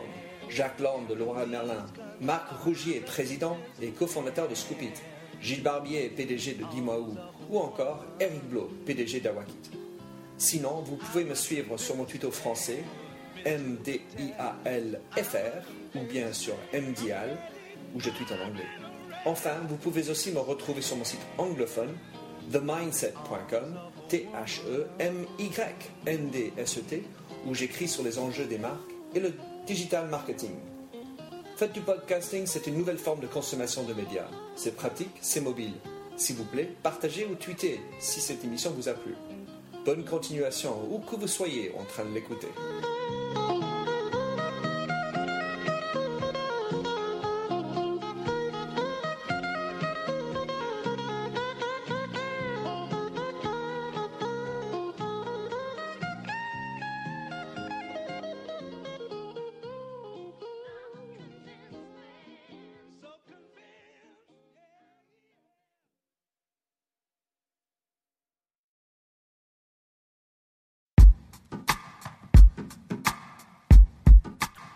Jacques 0.51 0.79
Land 0.79 1.05
de 1.09 1.15
Laura 1.15 1.47
Merlin, 1.47 1.87
Marc 2.21 2.51
Rougier, 2.63 3.01
président 3.01 3.57
et 3.81 3.89
cofondateur 3.89 4.47
de 4.47 4.55
Scoopit, 4.55 4.93
Gilles 5.41 5.63
Barbier, 5.63 6.11
PDG 6.11 6.55
de 6.55 6.65
Dimaou, 6.71 7.17
ou 7.49 7.59
encore 7.59 8.05
Eric 8.21 8.47
Blo, 8.51 8.71
PDG 8.85 9.21
d'Awakit. 9.21 9.71
Sinon, 10.37 10.83
vous 10.85 10.97
pouvez 10.97 11.25
me 11.25 11.35
suivre 11.35 11.79
sur 11.79 11.97
mon 11.97 12.05
Twitter 12.05 12.31
français, 12.31 12.85
MDIALFR, 13.47 15.17
ou 15.95 16.01
bien 16.01 16.33
sur 16.33 16.55
MDIAL, 16.73 17.39
où 17.95 18.01
je 18.01 18.11
tweete 18.11 18.33
en 18.33 18.47
anglais. 18.47 18.67
Enfin, 19.27 19.55
vous 19.69 19.77
pouvez 19.77 20.11
aussi 20.11 20.33
me 20.33 20.41
retrouver 20.41 20.83
sur 20.83 20.97
mon 20.97 21.05
site 21.05 21.21
anglophone, 21.39 21.95
themindset.com, 22.53 23.79
T-H-E-M-Y-N-D-S-E-T, 24.09 24.63
où 27.47 27.55
j'écris 27.55 27.89
sur 27.89 28.03
les 28.03 28.19
enjeux 28.19 28.47
des 28.47 28.59
marques 28.59 28.91
et 29.15 29.21
le 29.21 29.33
digital 29.67 30.09
marketing. 30.09 30.53
Faites 31.57 31.73
du 31.73 31.81
podcasting, 31.81 32.47
c'est 32.47 32.67
une 32.67 32.77
nouvelle 32.77 32.99
forme 32.99 33.21
de 33.21 33.27
consommation 33.27 33.85
de 33.85 33.95
médias. 33.95 34.29
C'est 34.57 34.75
pratique, 34.75 35.17
c'est 35.21 35.41
mobile. 35.41 35.75
S'il 36.17 36.37
vous 36.37 36.45
plaît, 36.45 36.75
partagez 36.83 37.27
ou 37.27 37.35
tweetez 37.35 37.81
si 38.01 38.21
cette 38.21 38.45
émission 38.45 38.73
vous 38.73 38.89
a 38.89 38.93
plu. 38.93 39.15
Bonne 39.85 40.05
continuation, 40.05 40.73
où 40.91 40.99
que 40.99 41.15
vous 41.15 41.29
soyez 41.29 41.71
en 41.79 41.85
train 41.85 42.05
de 42.07 42.15
l'écouter. 42.15 42.49